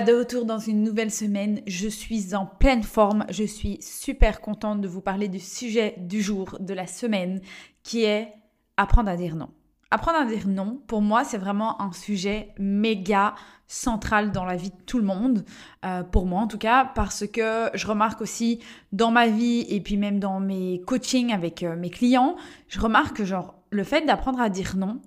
de 0.00 0.12
retour 0.12 0.44
dans 0.44 0.58
une 0.58 0.82
nouvelle 0.82 1.10
semaine. 1.10 1.60
Je 1.66 1.88
suis 1.88 2.34
en 2.34 2.46
pleine 2.46 2.82
forme. 2.82 3.24
Je 3.30 3.44
suis 3.44 3.78
super 3.80 4.40
contente 4.40 4.80
de 4.80 4.88
vous 4.88 5.00
parler 5.00 5.28
du 5.28 5.40
sujet 5.40 5.94
du 5.98 6.22
jour, 6.22 6.56
de 6.60 6.74
la 6.74 6.86
semaine, 6.86 7.40
qui 7.82 8.04
est 8.04 8.32
apprendre 8.76 9.10
à 9.10 9.16
dire 9.16 9.36
non. 9.36 9.50
Apprendre 9.90 10.18
à 10.18 10.24
dire 10.24 10.46
non, 10.46 10.80
pour 10.86 11.02
moi, 11.02 11.24
c'est 11.24 11.38
vraiment 11.38 11.80
un 11.82 11.92
sujet 11.92 12.54
méga 12.58 13.34
central 13.66 14.32
dans 14.32 14.44
la 14.44 14.56
vie 14.56 14.70
de 14.70 14.82
tout 14.86 14.98
le 14.98 15.04
monde, 15.04 15.44
euh, 15.84 16.02
pour 16.02 16.26
moi 16.26 16.40
en 16.40 16.46
tout 16.46 16.58
cas, 16.58 16.84
parce 16.94 17.26
que 17.26 17.70
je 17.74 17.86
remarque 17.86 18.20
aussi 18.20 18.60
dans 18.92 19.10
ma 19.10 19.28
vie 19.28 19.64
et 19.68 19.80
puis 19.80 19.96
même 19.96 20.18
dans 20.18 20.40
mes 20.40 20.80
coachings 20.86 21.32
avec 21.32 21.62
euh, 21.62 21.76
mes 21.76 21.90
clients, 21.90 22.36
je 22.68 22.80
remarque 22.80 23.18
que 23.18 23.24
genre 23.24 23.54
le 23.70 23.84
fait 23.84 24.04
d'apprendre 24.06 24.40
à 24.40 24.48
dire 24.48 24.76
non, 24.76 25.00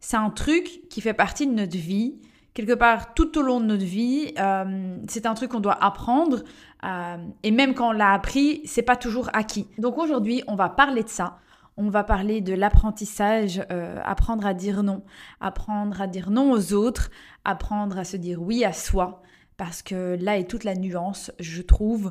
c'est 0.00 0.16
un 0.16 0.30
truc 0.30 0.88
qui 0.88 1.00
fait 1.00 1.14
partie 1.14 1.46
de 1.46 1.52
notre 1.52 1.76
vie 1.76 2.18
quelque 2.58 2.74
part 2.74 3.14
tout 3.14 3.38
au 3.38 3.42
long 3.42 3.60
de 3.60 3.66
notre 3.66 3.84
vie. 3.84 4.34
Euh, 4.36 4.96
c'est 5.06 5.26
un 5.26 5.34
truc 5.34 5.52
qu'on 5.52 5.60
doit 5.60 5.78
apprendre 5.80 6.42
euh, 6.84 7.16
et 7.44 7.52
même 7.52 7.72
quand 7.72 7.90
on 7.90 7.92
l'a 7.92 8.12
appris, 8.12 8.62
c'est 8.64 8.82
pas 8.82 8.96
toujours 8.96 9.30
acquis. 9.32 9.68
Donc 9.78 9.96
aujourd'hui, 9.96 10.42
on 10.48 10.56
va 10.56 10.68
parler 10.68 11.04
de 11.04 11.08
ça. 11.08 11.38
On 11.76 11.88
va 11.88 12.02
parler 12.02 12.40
de 12.40 12.54
l'apprentissage, 12.54 13.62
euh, 13.70 14.00
apprendre 14.04 14.44
à 14.44 14.54
dire 14.54 14.82
non, 14.82 15.04
apprendre 15.40 16.02
à 16.02 16.08
dire 16.08 16.30
non 16.30 16.50
aux 16.50 16.72
autres, 16.72 17.12
apprendre 17.44 17.96
à 17.96 18.02
se 18.02 18.16
dire 18.16 18.42
oui 18.42 18.64
à 18.64 18.72
soi, 18.72 19.22
parce 19.56 19.82
que 19.82 20.16
là 20.20 20.36
est 20.36 20.50
toute 20.50 20.64
la 20.64 20.74
nuance, 20.74 21.30
je 21.38 21.62
trouve. 21.62 22.10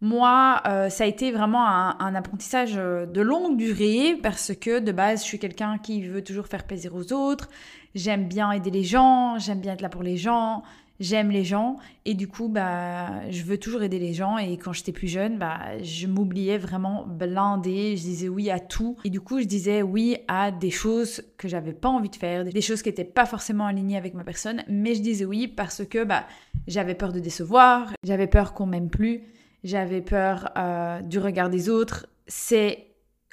Moi, 0.00 0.62
ça 0.90 1.04
a 1.04 1.06
été 1.06 1.32
vraiment 1.32 1.66
un, 1.66 2.14
apprentissage 2.14 2.74
de 2.74 3.20
longue 3.20 3.56
durée 3.56 4.16
parce 4.22 4.52
que 4.54 4.78
de 4.78 4.92
base, 4.92 5.22
je 5.22 5.24
suis 5.24 5.38
quelqu'un 5.40 5.78
qui 5.78 6.06
veut 6.06 6.22
toujours 6.22 6.46
faire 6.46 6.64
plaisir 6.64 6.94
aux 6.94 7.12
autres. 7.12 7.48
J'aime 7.94 8.28
bien 8.28 8.52
aider 8.52 8.70
les 8.70 8.84
gens, 8.84 9.38
j'aime 9.38 9.60
bien 9.60 9.72
être 9.72 9.80
là 9.80 9.88
pour 9.88 10.04
les 10.04 10.16
gens, 10.16 10.62
j'aime 11.00 11.30
les 11.30 11.44
gens. 11.44 11.76
Et 12.04 12.14
du 12.14 12.28
coup 12.28 12.48
bah 12.48 13.28
je 13.30 13.42
veux 13.42 13.58
toujours 13.58 13.82
aider 13.82 13.98
les 13.98 14.14
gens. 14.14 14.38
Et 14.38 14.56
quand 14.56 14.72
j'étais 14.72 14.92
plus 14.92 15.08
jeune 15.08 15.38
bah 15.38 15.58
je 15.82 16.06
m'oubliais 16.06 16.58
vraiment 16.58 17.04
blindée, 17.06 17.96
je 17.96 18.02
disais 18.02 18.28
oui 18.28 18.50
à 18.50 18.60
tout. 18.60 18.96
Et 19.04 19.10
du 19.10 19.20
coup 19.20 19.40
je 19.40 19.46
disais 19.46 19.82
oui 19.82 20.16
à 20.28 20.50
des 20.50 20.70
choses 20.70 21.22
que 21.36 21.48
j'avais 21.48 21.72
pas 21.72 21.88
envie 21.88 22.10
de 22.10 22.16
faire, 22.16 22.44
des 22.44 22.60
choses 22.60 22.82
qui 22.82 22.88
étaient 22.88 23.04
pas 23.04 23.26
forcément 23.26 23.66
alignées 23.66 23.96
avec 23.96 24.14
ma 24.14 24.24
personne, 24.24 24.62
mais 24.68 24.94
je 24.94 25.02
disais 25.02 25.24
oui 25.24 25.48
parce 25.48 25.84
que 25.84 26.04
bah 26.04 26.24
j'avais 26.66 26.94
peur 26.94 27.12
de 27.12 27.20
décevoir, 27.20 27.92
j'avais 28.04 28.26
peur 28.26 28.52
qu'on 28.52 28.66
m'aime 28.66 28.90
plus, 28.90 29.22
j'avais 29.64 30.00
peur 30.00 30.50
euh, 30.56 31.00
du 31.02 31.18
regard 31.18 31.50
des 31.50 31.68
autres. 31.68 32.06
C'est 32.26 32.88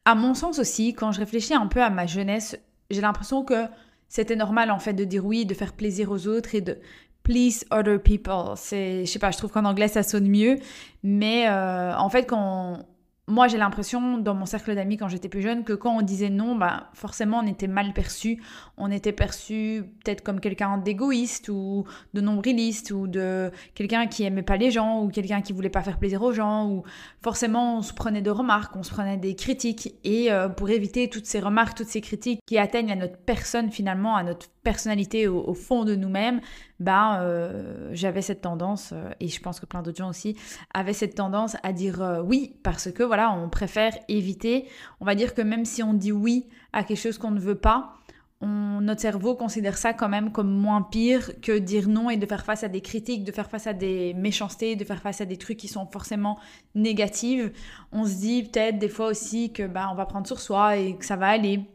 à 0.06 0.16
mon 0.16 0.34
sens 0.34 0.60
aussi 0.60 0.94
quand 0.94 1.12
je 1.12 1.20
réfléchis 1.20 1.54
un 1.54 1.68
peu 1.68 1.82
à 1.82 1.90
ma 1.90 2.06
jeunesse, 2.06 2.58
j'ai 2.90 3.02
l'impression 3.02 3.44
que 3.44 3.66
c'était 4.08 4.36
normal 4.36 4.72
en 4.72 4.80
fait 4.80 4.94
de 4.94 5.04
dire 5.04 5.26
oui, 5.26 5.46
de 5.46 5.54
faire 5.54 5.74
plaisir 5.74 6.12
aux 6.12 6.28
autres 6.28 6.56
et 6.56 6.62
de 6.62 6.78
please 7.24 7.66
other 7.72 8.00
people. 8.00 8.54
C'est, 8.56 9.06
je 9.06 9.12
sais 9.12 9.20
pas, 9.20 9.32
je 9.32 9.38
trouve 9.38 9.52
qu'en 9.52 9.66
anglais 9.66 9.88
ça 9.88 10.04
sonne 10.04 10.28
mieux, 10.28 10.58
mais 11.04 11.48
euh, 11.48 11.96
en 11.96 12.10
fait 12.10 12.26
quand 12.26 12.86
moi, 13.28 13.48
j'ai 13.48 13.58
l'impression, 13.58 14.20
dans 14.20 14.36
mon 14.36 14.46
cercle 14.46 14.76
d'amis 14.76 14.98
quand 14.98 15.08
j'étais 15.08 15.30
plus 15.30 15.42
jeune, 15.42 15.64
que 15.64 15.74
quand 15.74 15.98
on 15.98 16.04
disait 16.04 16.30
non, 16.30 16.56
bah, 16.56 16.90
forcément, 16.94 17.40
on 17.40 17.48
était 17.48 17.68
mal 17.68 17.92
perçu. 17.92 18.42
On 18.78 18.92
était 18.92 19.14
perçu 19.14 19.84
peut-être 20.04 20.22
comme 20.22 20.40
quelqu'un 20.40 20.78
d'égoïste 20.78 21.50
ou 21.50 21.86
de 22.14 22.22
nombriliste 22.22 22.92
ou 22.92 23.08
de 23.08 23.52
quelqu'un 23.74 24.06
qui 24.06 24.24
aimait 24.24 24.44
pas 24.44 24.58
les 24.58 24.70
gens 24.70 25.02
ou 25.02 25.10
quelqu'un 25.10 25.42
qui 25.42 25.54
voulait 25.54 25.70
pas 25.70 25.82
faire 25.82 25.98
plaisir 25.98 26.22
aux 26.22 26.34
gens 26.34 26.70
ou 26.70 26.84
forcément, 27.24 27.80
on 27.80 27.82
se 27.82 27.94
prenait 27.94 28.22
de 28.22 28.30
remarques, 28.30 28.76
on 28.76 28.84
se 28.84 28.92
prenait 28.92 29.18
des 29.18 29.36
critiques. 29.36 29.96
Et 30.04 30.32
euh, 30.32 30.48
pour 30.48 30.70
éviter 30.70 31.10
toutes 31.10 31.26
ces 31.26 31.40
remarques, 31.40 31.78
toutes 31.78 31.88
ces 31.88 32.02
critiques 32.02 32.42
qui 32.46 32.60
atteignent 32.60 32.92
à 32.92 32.96
notre 32.96 33.18
personne 33.18 33.72
finalement, 33.72 34.16
à 34.16 34.22
notre 34.22 34.50
personnalité 34.66 35.28
au, 35.30 35.54
fond 35.54 35.86
de 35.86 35.96
nous-mêmes, 35.96 36.42
ben 36.82 37.20
euh, 37.22 37.90
j'avais 37.94 38.22
cette 38.22 38.42
tendance, 38.42 38.92
euh, 38.92 39.12
et 39.22 39.30
je 39.30 39.40
pense 39.40 39.62
que 39.62 39.66
plein 39.66 39.82
d'autres 39.82 40.00
gens 40.00 40.10
aussi 40.10 40.36
avaient 40.74 40.92
cette 40.92 41.16
tendance 41.16 41.56
à 41.64 41.72
dire 41.72 42.02
euh, 42.02 42.22
oui, 42.22 42.58
parce 42.64 42.92
que 42.92 43.04
voilà, 43.04 43.32
on 43.32 43.48
préfère 43.48 43.94
éviter. 44.10 44.68
On 45.00 45.06
va 45.06 45.16
dire 45.16 45.34
que 45.36 45.42
même 45.42 45.64
si 45.64 45.84
on 45.84 45.94
dit 45.94 46.12
oui 46.12 46.48
à 46.74 46.84
quelque 46.84 46.98
chose 46.98 47.18
qu'on 47.18 47.32
ne 47.32 47.40
veut 47.40 47.60
pas, 47.60 47.94
notre 48.42 49.02
cerveau 49.02 49.36
considère 49.36 49.78
ça 49.78 49.94
quand 49.94 50.10
même 50.10 50.32
comme 50.32 50.52
moins 50.52 50.82
pire 50.82 51.32
que 51.42 51.58
dire 51.58 51.88
non 51.88 52.10
et 52.10 52.18
de 52.18 52.26
faire 52.26 52.44
face 52.44 52.64
à 52.64 52.68
des 52.68 52.82
critiques, 52.82 53.24
de 53.24 53.32
faire 53.32 53.50
face 53.50 53.66
à 53.66 53.74
des 53.74 54.14
méchancetés, 54.14 54.76
de 54.76 54.84
faire 54.84 55.02
face 55.02 55.22
à 55.22 55.26
des 55.26 55.38
trucs 55.38 55.58
qui 55.58 55.68
sont 55.68 55.88
forcément 55.88 56.38
négatifs. 56.76 57.52
On 57.92 58.06
se 58.06 58.16
dit 58.16 58.44
peut-être 58.44 58.78
des 58.78 58.90
fois 58.90 59.08
aussi 59.08 59.54
que 59.54 59.66
bah, 59.66 59.90
on 59.92 59.96
va 59.96 60.06
prendre 60.06 60.28
sur 60.28 60.40
soi 60.40 60.78
et 60.78 60.96
que 60.96 61.06
ça 61.06 61.16
va 61.16 61.28
aller 61.28 61.66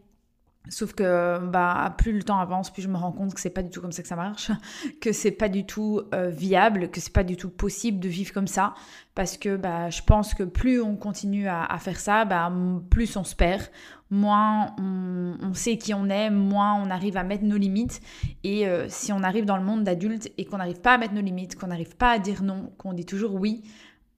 Sauf 0.69 0.93
que 0.93 1.39
bah, 1.47 1.95
plus 1.97 2.13
le 2.13 2.23
temps 2.23 2.39
avance, 2.39 2.71
plus 2.71 2.83
je 2.83 2.89
me 2.89 2.97
rends 2.97 3.13
compte 3.13 3.33
que 3.33 3.41
c'est 3.41 3.51
pas 3.51 3.63
du 3.63 3.71
tout 3.71 3.81
comme 3.81 3.93
ça 3.93 4.03
que 4.03 4.09
ça 4.09 4.17
marche, 4.17 4.51
que 5.01 5.11
c'est 5.11 5.31
pas 5.31 5.49
du 5.49 5.65
tout 5.65 6.03
euh, 6.15 6.29
viable, 6.29 6.91
que 6.91 7.01
c'est 7.01 7.13
pas 7.13 7.25
du 7.25 7.37
tout 7.37 7.49
possible 7.49 7.99
de 7.99 8.09
vivre 8.09 8.33
comme 8.33 8.47
ça, 8.47 8.75
parce 9.15 9.39
que 9.39 9.57
bah, 9.57 9.89
je 9.89 10.03
pense 10.03 10.35
que 10.35 10.43
plus 10.43 10.83
on 10.83 10.97
continue 10.97 11.49
à, 11.49 11.77
faire 11.79 11.99
ça, 11.99 12.27
bah, 12.27 12.53
plus 12.91 13.17
on 13.17 13.25
se 13.25 13.35
perd, 13.35 13.63
moins 14.11 14.75
on, 14.79 15.55
sait 15.55 15.79
qui 15.79 15.95
on 15.95 16.11
est, 16.11 16.29
moins 16.29 16.75
on 16.75 16.91
arrive 16.91 17.17
à 17.17 17.25
mettre 17.25 17.45
nos 17.45 17.57
limites. 17.57 18.03
Et 18.45 18.69
euh, 18.69 18.87
si 18.89 19.13
on 19.13 19.23
arrive 19.23 19.47
dans 19.47 19.57
le 19.57 19.65
monde 19.65 19.83
d'adulte 19.83 20.31
et 20.37 20.45
qu'on 20.45 20.59
n'arrive 20.59 20.83
pas 20.83 20.95
à 20.95 20.99
mettre 20.99 21.15
nos 21.15 21.23
limites, 21.23 21.57
qu'on 21.57 21.69
n'arrive 21.69 21.97
pas 21.97 22.11
à 22.13 22.19
dire 22.19 22.43
non, 22.43 22.71
qu'on 22.77 22.93
dit 22.93 23.07
toujours 23.07 23.35
oui, 23.35 23.63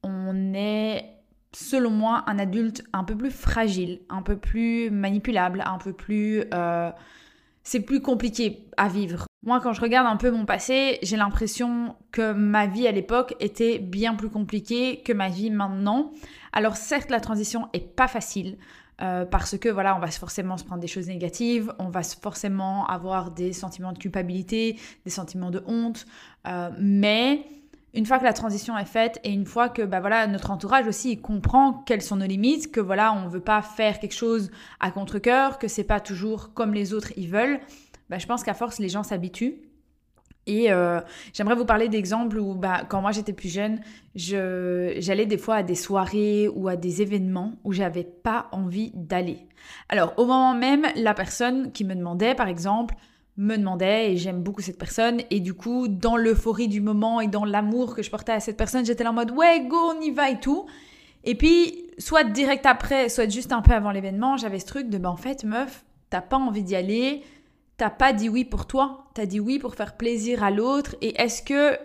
on 0.03 0.55
est 0.55 1.22
selon 1.53 1.91
moi, 1.91 2.25
un 2.27 2.39
adulte 2.39 2.85
un 2.93 3.05
peu 3.05 3.17
plus 3.17 3.31
fragile, 3.31 4.01
un 4.09 4.23
peu 4.23 4.37
plus 4.37 4.91
manipulable, 4.91 5.63
un 5.67 5.79
peu 5.79 5.93
plus... 5.93 6.45
Euh, 6.53 6.91
c'est 7.65 7.81
plus 7.81 8.01
compliqué 8.01 8.67
à 8.77 8.89
vivre. 8.89 9.27
Moi, 9.45 9.61
quand 9.61 9.73
je 9.73 9.81
regarde 9.81 10.07
un 10.07 10.17
peu 10.17 10.31
mon 10.31 10.45
passé, 10.45 10.99
j'ai 11.03 11.17
l'impression 11.17 11.95
que 12.11 12.33
ma 12.33 12.67
vie 12.67 12.89
à 12.89 12.93
l'époque 12.93 13.37
était 13.39 13.79
bien 13.79 14.15
plus 14.15 14.31
compliquée 14.31 15.03
que 15.05 15.13
ma 15.13 15.29
vie 15.29 15.51
maintenant. 15.51 16.13
Alors 16.53 16.77
certes, 16.77 17.11
la 17.11 17.21
transition 17.21 17.69
est 17.73 17.95
pas 17.95 18.09
facile. 18.09 18.59
Euh, 19.01 19.25
parce 19.25 19.59
que 19.59 19.69
voilà, 19.69 19.97
on 19.97 19.99
va 19.99 20.09
forcément 20.09 20.57
se 20.57 20.65
prendre 20.65 20.81
des 20.81 20.87
choses 20.87 21.09
négatives, 21.09 21.73
on 21.79 21.89
va 21.89 22.03
forcément 22.03 22.87
avoir 22.87 23.33
des 23.33 23.53
sentiments 23.53 23.93
de 23.93 23.99
culpabilité, 23.99 24.79
des 25.05 25.11
sentiments 25.11 25.51
de 25.51 25.63
honte, 25.67 26.07
euh, 26.47 26.71
mais 26.79 27.45
une 27.95 28.07
fois 28.07 28.19
que 28.19 28.25
la 28.25 28.33
transition 28.33 28.77
est 28.79 28.87
faite 28.87 29.21
et 29.25 29.31
une 29.31 29.45
fois 29.45 29.69
que 29.69 29.83
bah 29.83 30.01
voilà 30.01 30.27
notre 30.27 30.51
entourage 30.51 30.87
aussi 30.87 31.21
comprend 31.21 31.73
quelles 31.87 32.03
sont 32.03 32.17
nos 32.17 32.27
limites, 32.27 32.73
que 32.73 32.81
voilà 32.81 33.13
on 33.13 33.29
veut 33.29 33.41
pas 33.41 33.63
faire 33.63 33.99
quelque 33.99 34.15
chose 34.15 34.51
à 34.81 34.91
contre-cœur, 34.91 35.59
que 35.59 35.69
c'est 35.69 35.85
pas 35.85 36.01
toujours 36.01 36.55
comme 36.55 36.73
les 36.73 36.95
autres 36.95 37.13
ils 37.17 37.29
veulent, 37.29 37.61
bah, 38.09 38.19
je 38.19 38.27
pense 38.27 38.43
qu'à 38.43 38.55
force 38.55 38.79
les 38.79 38.89
gens 38.89 39.03
s'habituent. 39.03 39.57
Et 40.47 40.73
euh, 40.73 41.01
j'aimerais 41.33 41.55
vous 41.55 41.65
parler 41.65 41.89
d'exemples 41.89 42.39
où 42.39 42.55
bah, 42.55 42.83
quand 42.89 43.01
moi 43.01 43.13
j'étais 43.13 43.33
plus 43.33 43.49
jeune, 43.49 43.81
j'allais 44.17 45.27
des 45.27 45.39
fois 45.39 45.57
à 45.57 45.63
des 45.63 45.77
soirées 45.77 46.49
ou 46.49 46.67
à 46.67 46.75
des 46.75 47.01
événements 47.01 47.53
où 47.63 47.73
j'avais 47.73 48.03
pas 48.03 48.49
envie 48.51 48.91
d'aller. 48.95 49.47
Alors 49.89 50.15
au 50.17 50.27
moment 50.27 50.55
même, 50.55 50.87
la 50.97 51.15
personne 51.15 51.71
qui 51.71 51.85
me 51.85 51.95
demandait 51.95 52.35
par 52.35 52.49
exemple 52.49 52.97
me 53.37 53.57
demandait 53.57 54.13
et 54.13 54.17
j'aime 54.17 54.43
beaucoup 54.43 54.61
cette 54.61 54.79
personne. 54.79 55.23
Et 55.31 55.41
du 55.41 55.55
coup 55.55 55.89
dans 55.89 56.17
l'euphorie 56.17 56.69
du 56.69 56.81
moment 56.81 57.21
et 57.21 57.29
dans 57.29 57.45
l'amour 57.45 57.95
que 57.95 58.03
je 58.03 58.11
portais 58.11 58.33
à 58.33 58.41
cette 58.41 58.57
personne 58.57 58.85
j'étais 58.85 59.07
en 59.07 59.13
mode 59.13 59.31
ouais 59.31 59.67
go 59.67 59.77
on 59.77 60.01
y 60.01 60.11
va 60.11 60.31
et 60.31 60.41
tout. 60.41 60.67
Et 61.25 61.35
puis 61.35 61.87
soit 61.99 62.25
direct 62.25 62.67
après 62.67 63.09
soit 63.09 63.29
juste 63.29 63.53
un 63.53 63.63
peu 63.63 63.73
avant 63.73 63.91
l'événement 63.91 64.37
j'avais 64.37 64.59
ce 64.59 64.67
truc 64.67 64.89
de 64.89 64.99
ben 64.99 65.11
en 65.11 65.17
fait 65.17 65.45
meuf 65.45 65.85
t'as 66.11 66.21
pas 66.21 66.37
envie 66.37 66.63
d'y 66.63 66.77
aller. 66.77 67.23
T'as 67.79 67.91
pas 67.91 68.13
dit 68.13 68.29
oui 68.29 68.45
pour 68.45 68.67
toi. 68.67 69.07
T'as 69.15 69.27
dit 69.27 69.41
oui 69.41 69.59
pour 69.59 69.75
faire 69.75 69.97
plaisir 69.97 70.45
à 70.45 70.51
l'autre. 70.51 70.95
Et 71.01 71.21
est-ce 71.21 71.43
que 71.43 71.79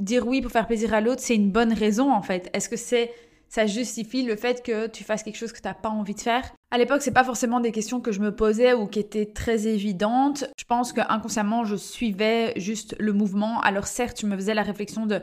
dire 0.00 0.26
oui 0.26 0.42
pour 0.42 0.50
faire 0.50 0.66
plaisir 0.66 0.92
à 0.94 1.00
l'autre 1.00 1.22
c'est 1.22 1.36
une 1.36 1.52
bonne 1.52 1.72
raison 1.72 2.12
en 2.12 2.22
fait? 2.22 2.50
Est-ce 2.52 2.68
que 2.68 2.76
c'est 2.76 3.12
ça 3.48 3.66
justifie 3.66 4.24
le 4.24 4.36
fait 4.36 4.62
que 4.62 4.88
tu 4.88 5.04
fasses 5.04 5.22
quelque 5.22 5.36
chose 5.36 5.52
que 5.52 5.60
tu 5.60 5.68
n'as 5.68 5.74
pas 5.74 5.88
envie 5.88 6.14
de 6.14 6.20
faire? 6.20 6.52
À 6.70 6.76
l'époque, 6.76 7.00
c'est 7.00 7.12
pas 7.12 7.24
forcément 7.24 7.60
des 7.60 7.72
questions 7.72 8.00
que 8.00 8.12
je 8.12 8.20
me 8.20 8.34
posais 8.34 8.74
ou 8.74 8.86
qui 8.86 8.98
étaient 8.98 9.24
très 9.24 9.66
évidentes. 9.66 10.44
Je 10.58 10.64
pense 10.64 10.92
que 10.92 11.00
inconsciemment, 11.08 11.64
je 11.64 11.76
suivais 11.76 12.52
juste 12.56 12.94
le 12.98 13.14
mouvement. 13.14 13.60
Alors 13.62 13.86
certes, 13.86 14.20
je 14.20 14.26
me 14.26 14.36
faisais 14.36 14.52
la 14.52 14.62
réflexion 14.62 15.06
de 15.06 15.22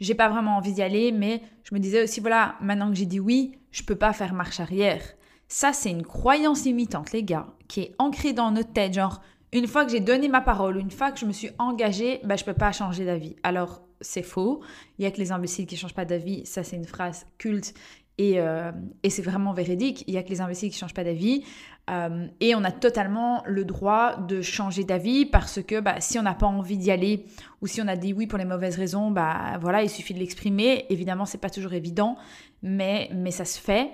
j'ai 0.00 0.14
pas 0.14 0.28
vraiment 0.28 0.56
envie 0.56 0.74
d'y 0.74 0.82
aller, 0.82 1.10
mais 1.10 1.40
je 1.64 1.74
me 1.74 1.80
disais 1.80 2.02
aussi 2.02 2.20
voilà, 2.20 2.56
maintenant 2.60 2.90
que 2.90 2.96
j'ai 2.96 3.06
dit 3.06 3.20
oui, 3.20 3.58
je 3.70 3.84
peux 3.84 3.94
pas 3.94 4.12
faire 4.12 4.34
marche 4.34 4.60
arrière. 4.60 5.02
Ça, 5.48 5.72
c'est 5.72 5.90
une 5.90 6.02
croyance 6.02 6.64
limitante, 6.64 7.12
les 7.12 7.22
gars, 7.22 7.46
qui 7.68 7.80
est 7.80 7.94
ancrée 7.98 8.34
dans 8.34 8.50
notre 8.50 8.72
tête. 8.72 8.92
Genre, 8.92 9.22
une 9.52 9.66
fois 9.66 9.86
que 9.86 9.92
j'ai 9.92 10.00
donné 10.00 10.28
ma 10.28 10.40
parole, 10.42 10.76
une 10.76 10.90
fois 10.90 11.10
que 11.10 11.18
je 11.18 11.26
me 11.26 11.32
suis 11.32 11.50
engagée, 11.58 12.20
bah, 12.24 12.36
je 12.36 12.44
peux 12.44 12.54
pas 12.54 12.72
changer 12.72 13.06
d'avis. 13.06 13.36
Alors, 13.42 13.82
c'est 14.02 14.22
faux. 14.22 14.62
Il 14.98 15.04
y 15.04 15.06
a 15.06 15.10
que 15.10 15.18
les 15.18 15.32
imbéciles 15.32 15.66
qui 15.66 15.76
changent 15.76 15.94
pas 15.94 16.04
d'avis. 16.04 16.44
Ça, 16.46 16.62
c'est 16.64 16.76
une 16.76 16.86
phrase 16.86 17.26
culte 17.38 17.74
et, 18.18 18.40
euh, 18.40 18.70
et 19.02 19.10
c'est 19.10 19.22
vraiment 19.22 19.52
véridique. 19.52 20.04
Il 20.06 20.14
y 20.14 20.18
a 20.18 20.22
que 20.22 20.28
les 20.28 20.40
imbéciles 20.40 20.70
qui 20.70 20.78
changent 20.78 20.94
pas 20.94 21.04
d'avis. 21.04 21.44
Euh, 21.90 22.26
et 22.40 22.54
on 22.54 22.62
a 22.62 22.70
totalement 22.70 23.42
le 23.44 23.64
droit 23.64 24.16
de 24.16 24.40
changer 24.40 24.84
d'avis 24.84 25.26
parce 25.26 25.60
que 25.62 25.80
bah, 25.80 26.00
si 26.00 26.18
on 26.18 26.22
n'a 26.22 26.34
pas 26.34 26.46
envie 26.46 26.78
d'y 26.78 26.92
aller 26.92 27.24
ou 27.60 27.66
si 27.66 27.82
on 27.82 27.88
a 27.88 27.96
dit 27.96 28.12
oui 28.12 28.26
pour 28.26 28.38
les 28.38 28.44
mauvaises 28.44 28.76
raisons, 28.76 29.10
bah 29.10 29.58
voilà, 29.60 29.82
il 29.82 29.90
suffit 29.90 30.14
de 30.14 30.20
l'exprimer. 30.20 30.86
Évidemment, 30.90 31.24
c'est 31.24 31.40
pas 31.40 31.50
toujours 31.50 31.72
évident, 31.72 32.16
mais, 32.62 33.10
mais 33.12 33.32
ça 33.32 33.44
se 33.44 33.58
fait. 33.58 33.90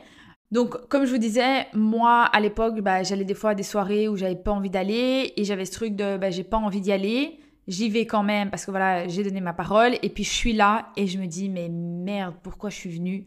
Donc, 0.51 0.89
comme 0.89 1.05
je 1.05 1.13
vous 1.13 1.19
disais, 1.19 1.67
moi, 1.75 2.25
à 2.25 2.41
l'époque, 2.41 2.81
bah, 2.81 3.03
j'allais 3.03 3.25
des 3.25 3.35
fois 3.35 3.51
à 3.51 3.55
des 3.55 3.63
soirées 3.63 4.09
où 4.09 4.17
j'avais 4.17 4.37
pas 4.37 4.51
envie 4.51 4.71
d'aller 4.71 5.33
et 5.37 5.45
j'avais 5.45 5.65
ce 5.65 5.73
truc 5.73 5.95
de 5.95 6.17
bah, 6.17 6.31
j'ai 6.31 6.45
pas 6.45 6.57
envie 6.57 6.81
d'y 6.81 6.93
aller 6.93 7.39
j'y 7.69 7.91
vais 7.91 8.07
quand 8.07 8.23
même 8.23 8.51
parce 8.51 8.65
que 8.65 8.71
voilà, 8.71 9.07
j'ai 9.07 9.23
donné 9.23 9.41
ma 9.41 9.53
parole 9.53 9.93
et 10.03 10.09
puis 10.09 10.25
je 10.25 10.31
suis 10.31 10.55
là 10.55 10.89
et 10.97 11.07
je 11.07 11.19
me 11.19 11.27
dis 11.27 11.49
mais 11.49 11.69
merde, 11.69 12.35
pourquoi 12.43 12.71
je 12.71 12.77
suis 12.77 12.91
venue? 12.91 13.27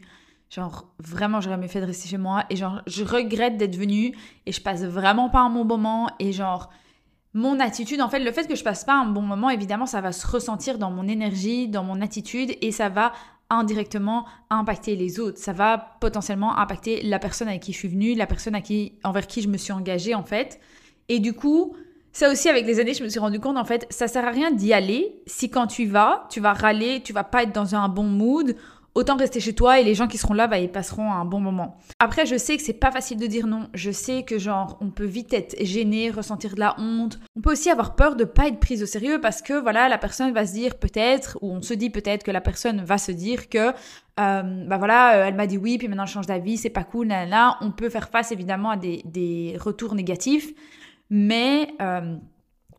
Genre 0.54 0.86
vraiment, 0.98 1.40
j'aurais 1.40 1.56
mieux 1.56 1.68
fait 1.68 1.80
de 1.80 1.86
rester 1.86 2.08
chez 2.08 2.18
moi 2.18 2.44
et 2.50 2.56
genre 2.56 2.82
je 2.86 3.04
regrette 3.04 3.56
d'être 3.56 3.76
venue 3.76 4.14
et 4.44 4.52
je 4.52 4.60
passe 4.60 4.84
vraiment 4.84 5.30
pas 5.30 5.40
un 5.40 5.48
bon 5.48 5.64
moment 5.64 6.10
et 6.18 6.32
genre 6.32 6.68
mon 7.34 7.58
attitude, 7.60 8.02
en 8.02 8.10
fait, 8.10 8.18
le 8.18 8.30
fait 8.30 8.46
que 8.46 8.54
je 8.54 8.62
passe 8.62 8.84
pas 8.84 8.92
un 8.92 9.06
bon 9.06 9.22
moment, 9.22 9.48
évidemment, 9.48 9.86
ça 9.86 10.02
va 10.02 10.12
se 10.12 10.26
ressentir 10.26 10.76
dans 10.76 10.90
mon 10.90 11.08
énergie, 11.08 11.68
dans 11.68 11.82
mon 11.82 12.02
attitude 12.02 12.54
et 12.60 12.72
ça 12.72 12.90
va 12.90 13.12
indirectement 13.48 14.26
impacter 14.50 14.96
les 14.96 15.18
autres. 15.18 15.38
Ça 15.38 15.54
va 15.54 15.96
potentiellement 16.00 16.58
impacter 16.58 17.00
la 17.02 17.18
personne 17.18 17.48
avec 17.48 17.62
qui 17.62 17.72
je 17.72 17.78
suis 17.78 17.88
venue, 17.88 18.14
la 18.14 18.26
personne 18.26 18.54
à 18.54 18.60
qui, 18.60 18.98
envers 19.04 19.26
qui 19.26 19.40
je 19.40 19.48
me 19.48 19.56
suis 19.56 19.72
engagée, 19.72 20.14
en 20.14 20.24
fait. 20.24 20.60
Et 21.08 21.20
du 21.20 21.32
coup, 21.32 21.74
ça 22.12 22.30
aussi, 22.30 22.50
avec 22.50 22.66
les 22.66 22.78
années, 22.78 22.92
je 22.92 23.02
me 23.02 23.08
suis 23.08 23.20
rendu 23.20 23.40
compte, 23.40 23.56
en 23.56 23.64
fait, 23.64 23.86
ça 23.88 24.08
sert 24.08 24.26
à 24.26 24.30
rien 24.30 24.50
d'y 24.50 24.74
aller 24.74 25.22
si 25.26 25.48
quand 25.48 25.66
tu 25.66 25.86
vas, 25.86 26.26
tu 26.28 26.40
vas 26.40 26.52
râler, 26.52 27.00
tu 27.02 27.14
vas 27.14 27.24
pas 27.24 27.44
être 27.44 27.54
dans 27.54 27.74
un 27.74 27.88
bon 27.88 28.04
mood. 28.04 28.54
Autant 28.94 29.16
rester 29.16 29.40
chez 29.40 29.54
toi 29.54 29.80
et 29.80 29.84
les 29.84 29.94
gens 29.94 30.06
qui 30.06 30.18
seront 30.18 30.34
là, 30.34 30.46
bah, 30.46 30.58
ils 30.58 30.70
passeront 30.70 31.10
un 31.10 31.24
bon 31.24 31.40
moment. 31.40 31.78
Après, 31.98 32.26
je 32.26 32.36
sais 32.36 32.58
que 32.58 32.62
c'est 32.62 32.74
pas 32.74 32.90
facile 32.90 33.18
de 33.18 33.26
dire 33.26 33.46
non. 33.46 33.68
Je 33.72 33.90
sais 33.90 34.22
que 34.22 34.38
genre, 34.38 34.76
on 34.82 34.90
peut 34.90 35.06
vite 35.06 35.32
être 35.32 35.56
gêné, 35.64 36.10
ressentir 36.10 36.54
de 36.54 36.60
la 36.60 36.74
honte. 36.78 37.18
On 37.34 37.40
peut 37.40 37.52
aussi 37.52 37.70
avoir 37.70 37.96
peur 37.96 38.16
de 38.16 38.24
pas 38.24 38.48
être 38.48 38.60
prise 38.60 38.82
au 38.82 38.86
sérieux 38.86 39.18
parce 39.18 39.40
que 39.40 39.54
voilà, 39.54 39.88
la 39.88 39.96
personne 39.96 40.32
va 40.34 40.44
se 40.46 40.52
dire 40.52 40.74
peut-être, 40.78 41.38
ou 41.40 41.52
on 41.52 41.62
se 41.62 41.72
dit 41.72 41.88
peut-être 41.88 42.22
que 42.22 42.30
la 42.30 42.42
personne 42.42 42.82
va 42.84 42.98
se 42.98 43.12
dire 43.12 43.48
que 43.48 43.72
euh, 44.20 44.66
bah 44.66 44.76
voilà, 44.76 45.16
euh, 45.16 45.24
elle 45.26 45.36
m'a 45.36 45.46
dit 45.46 45.56
oui, 45.56 45.78
puis 45.78 45.88
maintenant 45.88 46.02
elle 46.02 46.10
change 46.10 46.26
d'avis, 46.26 46.58
c'est 46.58 46.68
pas 46.68 46.84
cool, 46.84 47.08
là. 47.08 47.56
On 47.62 47.70
peut 47.70 47.88
faire 47.88 48.10
face 48.10 48.30
évidemment 48.30 48.70
à 48.70 48.76
des, 48.76 49.00
des 49.06 49.56
retours 49.58 49.94
négatifs. 49.94 50.52
Mais 51.08 51.68
euh, 51.80 52.16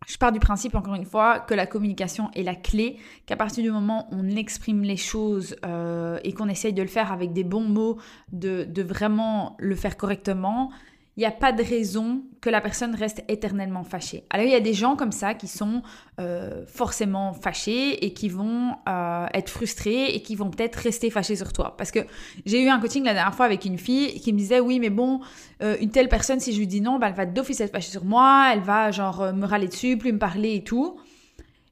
je 0.07 0.17
pars 0.17 0.31
du 0.31 0.39
principe, 0.39 0.75
encore 0.75 0.95
une 0.95 1.05
fois, 1.05 1.39
que 1.39 1.53
la 1.53 1.65
communication 1.65 2.29
est 2.33 2.43
la 2.43 2.55
clé, 2.55 2.97
qu'à 3.25 3.35
partir 3.35 3.63
du 3.63 3.71
moment 3.71 4.07
où 4.11 4.15
on 4.17 4.35
exprime 4.35 4.83
les 4.83 4.97
choses 4.97 5.55
euh, 5.65 6.19
et 6.23 6.33
qu'on 6.33 6.49
essaye 6.49 6.73
de 6.73 6.81
le 6.81 6.87
faire 6.87 7.11
avec 7.11 7.33
des 7.33 7.43
bons 7.43 7.67
mots, 7.67 7.97
de, 8.31 8.63
de 8.63 8.83
vraiment 8.83 9.55
le 9.59 9.75
faire 9.75 9.97
correctement, 9.97 10.71
il 11.15 11.19
n'y 11.19 11.25
a 11.25 11.31
pas 11.31 11.51
de 11.51 11.63
raison 11.63 12.23
que 12.41 12.49
la 12.49 12.59
personne 12.59 12.95
reste 12.95 13.23
éternellement 13.27 13.83
fâchée. 13.83 14.23
Alors 14.31 14.47
il 14.47 14.51
y 14.51 14.55
a 14.55 14.59
des 14.59 14.73
gens 14.73 14.95
comme 14.95 15.11
ça 15.11 15.35
qui 15.35 15.47
sont 15.47 15.83
euh, 16.19 16.65
forcément 16.65 17.33
fâchés 17.33 18.03
et 18.03 18.13
qui 18.13 18.29
vont 18.29 18.71
euh, 18.89 19.27
être 19.33 19.49
frustrés 19.49 20.07
et 20.07 20.21
qui 20.23 20.35
vont 20.35 20.49
peut-être 20.49 20.75
rester 20.75 21.11
fâchés 21.11 21.35
sur 21.35 21.53
toi. 21.53 21.75
Parce 21.77 21.91
que 21.91 21.99
j'ai 22.45 22.63
eu 22.63 22.69
un 22.69 22.79
coaching 22.79 23.03
la 23.03 23.13
dernière 23.13 23.35
fois 23.35 23.45
avec 23.45 23.65
une 23.65 23.77
fille 23.77 24.19
qui 24.19 24.33
me 24.33 24.39
disait 24.39 24.59
oui 24.59 24.79
mais 24.79 24.89
bon 24.89 25.21
euh, 25.61 25.77
une 25.79 25.91
telle 25.91 26.09
personne 26.09 26.39
si 26.39 26.51
je 26.51 26.59
lui 26.59 26.67
dis 26.67 26.81
non 26.81 26.97
bah, 26.97 27.07
elle 27.09 27.15
va 27.15 27.27
d'office 27.27 27.61
être 27.61 27.71
fâchée 27.71 27.91
sur 27.91 28.05
moi, 28.05 28.49
elle 28.51 28.61
va 28.61 28.89
genre 28.89 29.33
me 29.33 29.45
râler 29.45 29.67
dessus, 29.67 29.97
plus 29.97 30.13
me 30.13 30.19
parler 30.19 30.55
et 30.55 30.63
tout. 30.63 30.99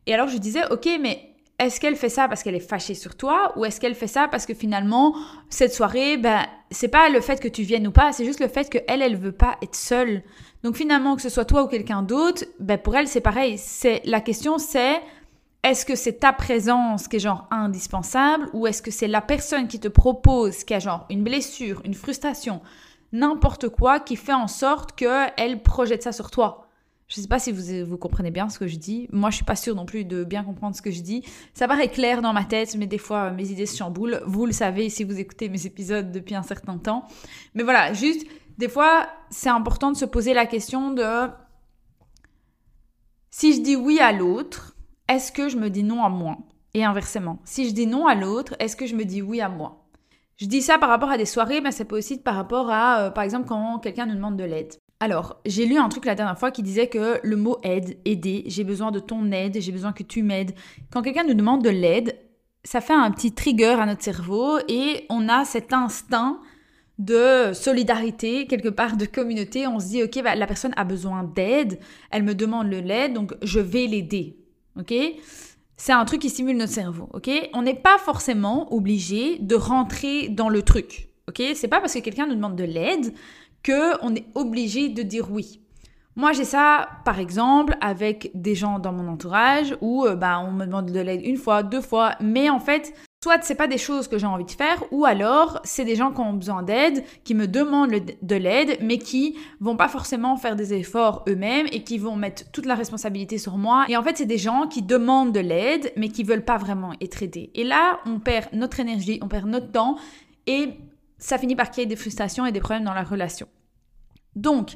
Et 0.06 0.14
alors 0.14 0.28
je 0.28 0.38
disais 0.38 0.62
ok 0.70 0.88
mais 1.02 1.31
est-ce 1.62 1.80
qu'elle 1.80 1.96
fait 1.96 2.10
ça 2.10 2.28
parce 2.28 2.42
qu'elle 2.42 2.56
est 2.56 2.60
fâchée 2.60 2.96
sur 2.96 3.16
toi 3.16 3.54
ou 3.56 3.66
est-ce 3.66 3.80
qu'elle 3.80 3.94
fait 3.94 4.08
ça 4.08 4.28
parce 4.28 4.48
que 4.48 4.56
finalement 4.56 5.16
cette 5.50 5.74
soirée 5.74 6.18
ben 6.18 6.44
c'est 6.72 6.88
pas 6.88 7.08
le 7.10 7.22
fait 7.22 7.40
que 7.40 7.48
tu 7.48 7.62
viennes 7.62 7.88
ou 7.88 7.92
pas 7.92 8.12
c'est 8.14 8.26
juste 8.26 8.40
le 8.40 8.48
fait 8.48 8.68
que 8.68 8.80
elle 8.88 9.04
elle 9.04 9.16
veut 9.16 9.32
pas 9.32 9.58
être 9.62 9.76
seule. 9.76 10.24
Donc 10.64 10.76
finalement 10.76 11.16
que 11.16 11.22
ce 11.22 11.30
soit 11.30 11.46
toi 11.46 11.64
ou 11.64 11.68
quelqu'un 11.68 12.02
d'autre 12.02 12.46
ben 12.60 12.80
pour 12.80 12.96
elle 12.96 13.08
c'est 13.08 13.22
pareil. 13.22 13.60
C'est 13.60 14.02
la 14.06 14.22
question 14.22 14.58
c'est 14.58 15.02
est-ce 15.64 15.86
que 15.86 15.96
c'est 15.96 16.14
ta 16.14 16.34
présence 16.34 17.08
qui 17.08 17.18
est 17.18 17.20
genre 17.20 17.48
indispensable 17.52 18.50
ou 18.54 18.66
est-ce 18.66 18.82
que 18.82 18.90
c'est 18.90 19.08
la 19.08 19.22
personne 19.22 19.68
qui 19.68 19.80
te 19.80 19.88
propose 19.88 20.64
qui 20.64 20.74
a 20.74 20.80
genre 20.80 21.06
une 21.12 21.24
blessure 21.24 21.82
une 21.86 21.94
frustration 21.94 22.62
n'importe 23.12 23.70
quoi 23.70 24.00
qui 24.00 24.16
fait 24.16 24.34
en 24.34 24.48
sorte 24.48 24.98
que 24.98 25.28
elle 25.38 25.62
projette 25.62 26.02
ça 26.02 26.12
sur 26.12 26.32
toi? 26.32 26.71
Je 27.12 27.20
ne 27.20 27.24
sais 27.24 27.28
pas 27.28 27.40
si 27.40 27.52
vous, 27.52 27.86
vous 27.86 27.98
comprenez 27.98 28.32
bien 28.32 28.48
ce 28.48 28.58
que 28.58 28.68
je 28.68 28.78
dis. 28.78 29.10
Moi, 29.12 29.32
je 29.32 29.36
suis 29.36 29.46
pas 29.46 29.58
sûre 29.58 29.76
non 29.76 29.86
plus 29.86 30.06
de 30.06 30.24
bien 30.24 30.46
comprendre 30.46 30.78
ce 30.78 30.82
que 30.82 30.92
je 30.92 31.02
dis. 31.02 31.26
Ça 31.54 31.68
paraît 31.68 31.90
clair 31.90 32.22
dans 32.22 32.32
ma 32.32 32.46
tête, 32.46 32.74
mais 32.78 32.88
des 32.88 32.98
fois, 32.98 33.32
mes 33.32 33.52
idées 33.52 33.66
se 33.66 33.76
chamboulent. 33.76 34.22
Vous 34.26 34.46
le 34.46 34.54
savez 34.54 34.90
si 34.90 35.04
vous 35.04 35.20
écoutez 35.20 35.50
mes 35.50 35.66
épisodes 35.66 36.10
depuis 36.14 36.36
un 36.36 36.44
certain 36.44 36.78
temps. 36.78 37.04
Mais 37.54 37.64
voilà, 37.64 37.92
juste, 37.92 38.26
des 38.58 38.70
fois, 38.70 39.08
c'est 39.30 39.50
important 39.50 39.92
de 39.92 39.98
se 39.98 40.06
poser 40.06 40.34
la 40.34 40.46
question 40.46 40.92
de 40.92 41.28
si 43.30 43.54
je 43.54 43.60
dis 43.60 43.76
oui 43.76 44.00
à 44.00 44.14
l'autre, 44.14 44.78
est-ce 45.10 45.34
que 45.34 45.50
je 45.50 45.58
me 45.58 45.70
dis 45.70 45.84
non 45.84 46.06
à 46.06 46.10
moi? 46.10 46.38
Et 46.74 46.86
inversement, 46.86 47.40
si 47.44 47.68
je 47.68 47.74
dis 47.74 47.88
non 47.88 48.08
à 48.08 48.16
l'autre, 48.16 48.56
est-ce 48.60 48.78
que 48.78 48.86
je 48.86 48.96
me 48.96 49.04
dis 49.04 49.22
oui 49.22 49.42
à 49.42 49.50
moi? 49.50 49.86
Je 50.38 50.46
dis 50.46 50.62
ça 50.62 50.78
par 50.78 50.88
rapport 50.88 51.10
à 51.10 51.18
des 51.18 51.26
soirées, 51.26 51.60
mais 51.60 51.72
ça 51.72 51.84
peut 51.84 51.98
aussi 51.98 52.22
par 52.22 52.36
rapport 52.36 52.70
à, 52.70 53.02
euh, 53.02 53.10
par 53.12 53.26
exemple, 53.26 53.50
quand 53.50 53.80
quelqu'un 53.80 54.06
nous 54.06 54.16
demande 54.16 54.38
de 54.38 54.46
l'aide. 54.46 54.74
Alors, 55.02 55.42
j'ai 55.48 55.66
lu 55.66 55.78
un 55.78 55.90
truc 55.90 56.06
la 56.06 56.14
dernière 56.14 56.38
fois 56.38 56.52
qui 56.52 56.62
disait 56.62 56.86
que 56.86 57.20
le 57.24 57.36
mot 57.36 57.58
aide, 57.64 57.98
aider, 58.06 58.44
j'ai 58.46 58.64
besoin 58.64 58.92
de 58.92 59.00
ton 59.00 59.32
aide, 59.32 59.60
j'ai 59.60 59.72
besoin 59.72 59.94
que 59.94 60.04
tu 60.04 60.22
m'aides. 60.22 60.54
Quand 60.92 61.02
quelqu'un 61.02 61.24
nous 61.24 61.34
demande 61.34 61.64
de 61.64 61.72
l'aide, 61.72 62.16
ça 62.64 62.82
fait 62.82 62.94
un 62.94 63.10
petit 63.10 63.34
trigger 63.34 63.78
à 63.80 63.88
notre 63.88 64.04
cerveau 64.04 64.60
et 64.68 65.08
on 65.10 65.28
a 65.28 65.44
cet 65.44 65.74
instinct 65.74 66.40
de 67.00 67.52
solidarité, 67.52 68.46
quelque 68.46 68.70
part 68.70 68.96
de 68.96 69.06
communauté. 69.06 69.66
On 69.66 69.80
se 69.80 69.88
dit, 69.88 70.04
ok, 70.04 70.22
bah, 70.24 70.36
la 70.36 70.46
personne 70.46 70.74
a 70.78 70.84
besoin 70.84 71.24
d'aide, 71.24 71.80
elle 72.12 72.22
me 72.22 72.36
demande 72.36 72.70
de 72.70 72.78
l'aide, 72.78 73.14
donc 73.14 73.34
je 73.42 73.60
vais 73.60 73.88
l'aider. 73.88 74.38
Ok? 74.80 74.94
C'est 75.78 75.94
un 75.94 76.06
truc 76.06 76.22
qui 76.22 76.30
stimule 76.30 76.58
notre 76.58 76.74
cerveau. 76.74 77.10
Ok? 77.14 77.28
On 77.54 77.64
n'est 77.64 77.74
pas 77.74 77.98
forcément 77.98 78.72
obligé 78.72 79.40
de 79.40 79.56
rentrer 79.56 80.30
dans 80.30 80.48
le 80.48 80.62
truc. 80.62 81.10
Ok? 81.28 81.42
C'est 81.56 81.68
pas 81.68 81.82
parce 81.82 81.96
que 81.96 82.00
quelqu'un 82.00 82.28
nous 82.28 82.36
demande 82.36 82.56
de 82.56 82.66
l'aide 82.66 83.16
qu'on 83.66 84.16
est 84.16 84.26
obligé 84.36 84.90
de 84.90 85.04
dire 85.04 85.32
oui. 85.32 85.62
Moi, 86.18 86.34
j'ai 86.34 86.44
ça, 86.44 86.90
par 87.06 87.20
exemple, 87.20 87.78
avec 87.80 88.32
des 88.36 88.54
gens 88.54 88.80
dans 88.80 88.92
mon 88.92 89.08
entourage 89.08 89.78
où 89.80 90.06
euh, 90.06 90.16
bah, 90.16 90.40
on 90.46 90.52
me 90.52 90.66
demande 90.66 90.92
de 90.92 91.00
l'aide 91.00 91.22
une 91.26 91.38
fois, 91.38 91.64
deux 91.64 91.80
fois, 91.80 92.16
mais 92.20 92.50
en 92.50 92.60
fait, 92.60 92.94
soit 93.24 93.42
c'est 93.44 93.56
pas 93.56 93.68
des 93.68 93.78
choses 93.78 94.10
que 94.10 94.18
j'ai 94.18 94.26
envie 94.26 94.44
de 94.44 94.52
faire, 94.52 94.84
ou 94.92 95.06
alors 95.06 95.62
c'est 95.64 95.86
des 95.86 95.96
gens 95.96 96.12
qui 96.12 96.20
ont 96.20 96.34
besoin 96.34 96.64
d'aide, 96.64 97.04
qui 97.24 97.34
me 97.34 97.48
demandent 97.48 97.92
de 98.22 98.36
l'aide, 98.36 98.78
mais 98.82 98.98
qui 98.98 99.38
vont 99.62 99.78
pas 99.78 99.88
forcément 99.88 100.36
faire 100.36 100.58
des 100.58 100.74
efforts 100.74 101.24
eux-mêmes 101.30 101.68
et 101.72 101.84
qui 101.84 101.98
vont 101.98 102.18
mettre 102.18 102.52
toute 102.52 102.66
la 102.66 102.76
responsabilité 102.76 103.38
sur 103.38 103.58
moi. 103.58 103.86
Et 103.88 103.96
en 103.96 104.04
fait, 104.04 104.18
c'est 104.18 104.26
des 104.26 104.38
gens 104.38 104.68
qui 104.68 104.82
demandent 104.82 105.32
de 105.32 105.40
l'aide, 105.40 105.94
mais 105.96 106.10
qui 106.10 106.24
veulent 106.24 106.44
pas 106.44 106.58
vraiment 106.58 106.92
être 107.00 107.24
aidés. 107.24 107.52
Et 107.56 107.64
là, 107.64 108.00
on 108.06 108.20
perd 108.20 108.48
notre 108.52 108.82
énergie, 108.82 109.20
on 109.22 109.30
perd 109.30 109.48
notre 109.48 109.72
temps, 109.72 109.96
et 110.46 110.74
ça 111.22 111.38
finit 111.38 111.56
par 111.56 111.72
créer 111.72 111.86
des 111.86 111.96
frustrations 111.96 112.46
et 112.46 112.52
des 112.52 112.60
problèmes 112.60 112.84
dans 112.84 112.94
la 112.94 113.04
relation. 113.04 113.48
Donc, 114.36 114.76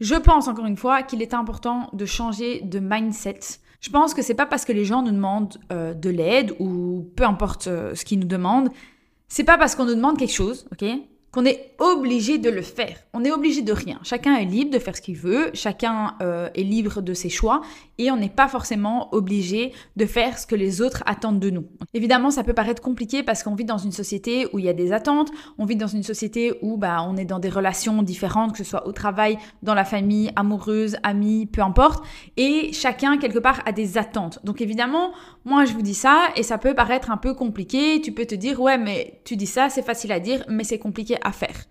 je 0.00 0.14
pense 0.16 0.48
encore 0.48 0.66
une 0.66 0.76
fois 0.76 1.02
qu'il 1.02 1.22
est 1.22 1.34
important 1.34 1.88
de 1.92 2.04
changer 2.06 2.60
de 2.62 2.80
mindset. 2.80 3.38
Je 3.80 3.90
pense 3.90 4.14
que 4.14 4.22
c'est 4.22 4.34
pas 4.34 4.46
parce 4.46 4.64
que 4.64 4.72
les 4.72 4.84
gens 4.84 5.02
nous 5.02 5.12
demandent 5.12 5.58
euh, 5.70 5.94
de 5.94 6.10
l'aide 6.10 6.56
ou 6.58 7.10
peu 7.14 7.24
importe 7.24 7.66
euh, 7.66 7.94
ce 7.94 8.04
qu'ils 8.04 8.18
nous 8.18 8.26
demandent, 8.26 8.70
c'est 9.28 9.44
pas 9.44 9.58
parce 9.58 9.74
qu'on 9.74 9.84
nous 9.84 9.94
demande 9.94 10.18
quelque 10.18 10.32
chose, 10.32 10.66
ok? 10.72 10.84
Qu'on 11.32 11.46
est 11.46 11.74
obligé 11.78 12.36
de 12.36 12.50
le 12.50 12.60
faire. 12.60 12.96
On 13.14 13.24
est 13.24 13.32
obligé 13.32 13.62
de 13.62 13.72
rien. 13.72 13.98
Chacun 14.04 14.36
est 14.36 14.44
libre 14.44 14.70
de 14.70 14.78
faire 14.78 14.94
ce 14.94 15.00
qu'il 15.00 15.16
veut, 15.16 15.50
chacun 15.54 16.14
euh, 16.20 16.50
est 16.54 16.62
libre 16.62 17.00
de 17.00 17.14
ses 17.14 17.30
choix 17.30 17.62
et 17.96 18.10
on 18.10 18.16
n'est 18.16 18.28
pas 18.28 18.48
forcément 18.48 19.12
obligé 19.14 19.72
de 19.96 20.04
faire 20.04 20.38
ce 20.38 20.46
que 20.46 20.54
les 20.54 20.82
autres 20.82 21.02
attendent 21.06 21.40
de 21.40 21.48
nous. 21.48 21.64
Évidemment, 21.94 22.30
ça 22.30 22.44
peut 22.44 22.52
paraître 22.52 22.82
compliqué 22.82 23.22
parce 23.22 23.42
qu'on 23.42 23.54
vit 23.54 23.64
dans 23.64 23.78
une 23.78 23.92
société 23.92 24.46
où 24.52 24.58
il 24.58 24.66
y 24.66 24.68
a 24.68 24.74
des 24.74 24.92
attentes, 24.92 25.30
on 25.58 25.64
vit 25.64 25.76
dans 25.76 25.86
une 25.86 26.02
société 26.02 26.52
où 26.60 26.76
bah, 26.76 27.04
on 27.08 27.16
est 27.16 27.24
dans 27.24 27.38
des 27.38 27.48
relations 27.48 28.02
différentes, 28.02 28.52
que 28.52 28.58
ce 28.58 28.64
soit 28.64 28.86
au 28.86 28.92
travail, 28.92 29.38
dans 29.62 29.74
la 29.74 29.84
famille, 29.84 30.30
amoureuse, 30.36 30.96
amie, 31.02 31.46
peu 31.46 31.62
importe, 31.62 32.04
et 32.36 32.72
chacun 32.74 33.16
quelque 33.16 33.38
part 33.38 33.62
a 33.64 33.72
des 33.72 33.96
attentes. 33.96 34.38
Donc 34.44 34.60
évidemment, 34.60 35.12
moi 35.46 35.64
je 35.64 35.72
vous 35.72 35.82
dis 35.82 35.94
ça 35.94 36.28
et 36.36 36.42
ça 36.42 36.58
peut 36.58 36.74
paraître 36.74 37.10
un 37.10 37.16
peu 37.16 37.32
compliqué, 37.32 38.02
tu 38.02 38.12
peux 38.12 38.26
te 38.26 38.34
dire 38.34 38.60
ouais 38.60 38.76
mais 38.76 39.20
tu 39.24 39.36
dis 39.36 39.46
ça, 39.46 39.70
c'est 39.70 39.82
facile 39.82 40.12
à 40.12 40.20
dire, 40.20 40.44
mais 40.48 40.64
c'est 40.64 40.78
compliqué 40.78 41.16
à 41.24 41.32
faire. 41.32 41.64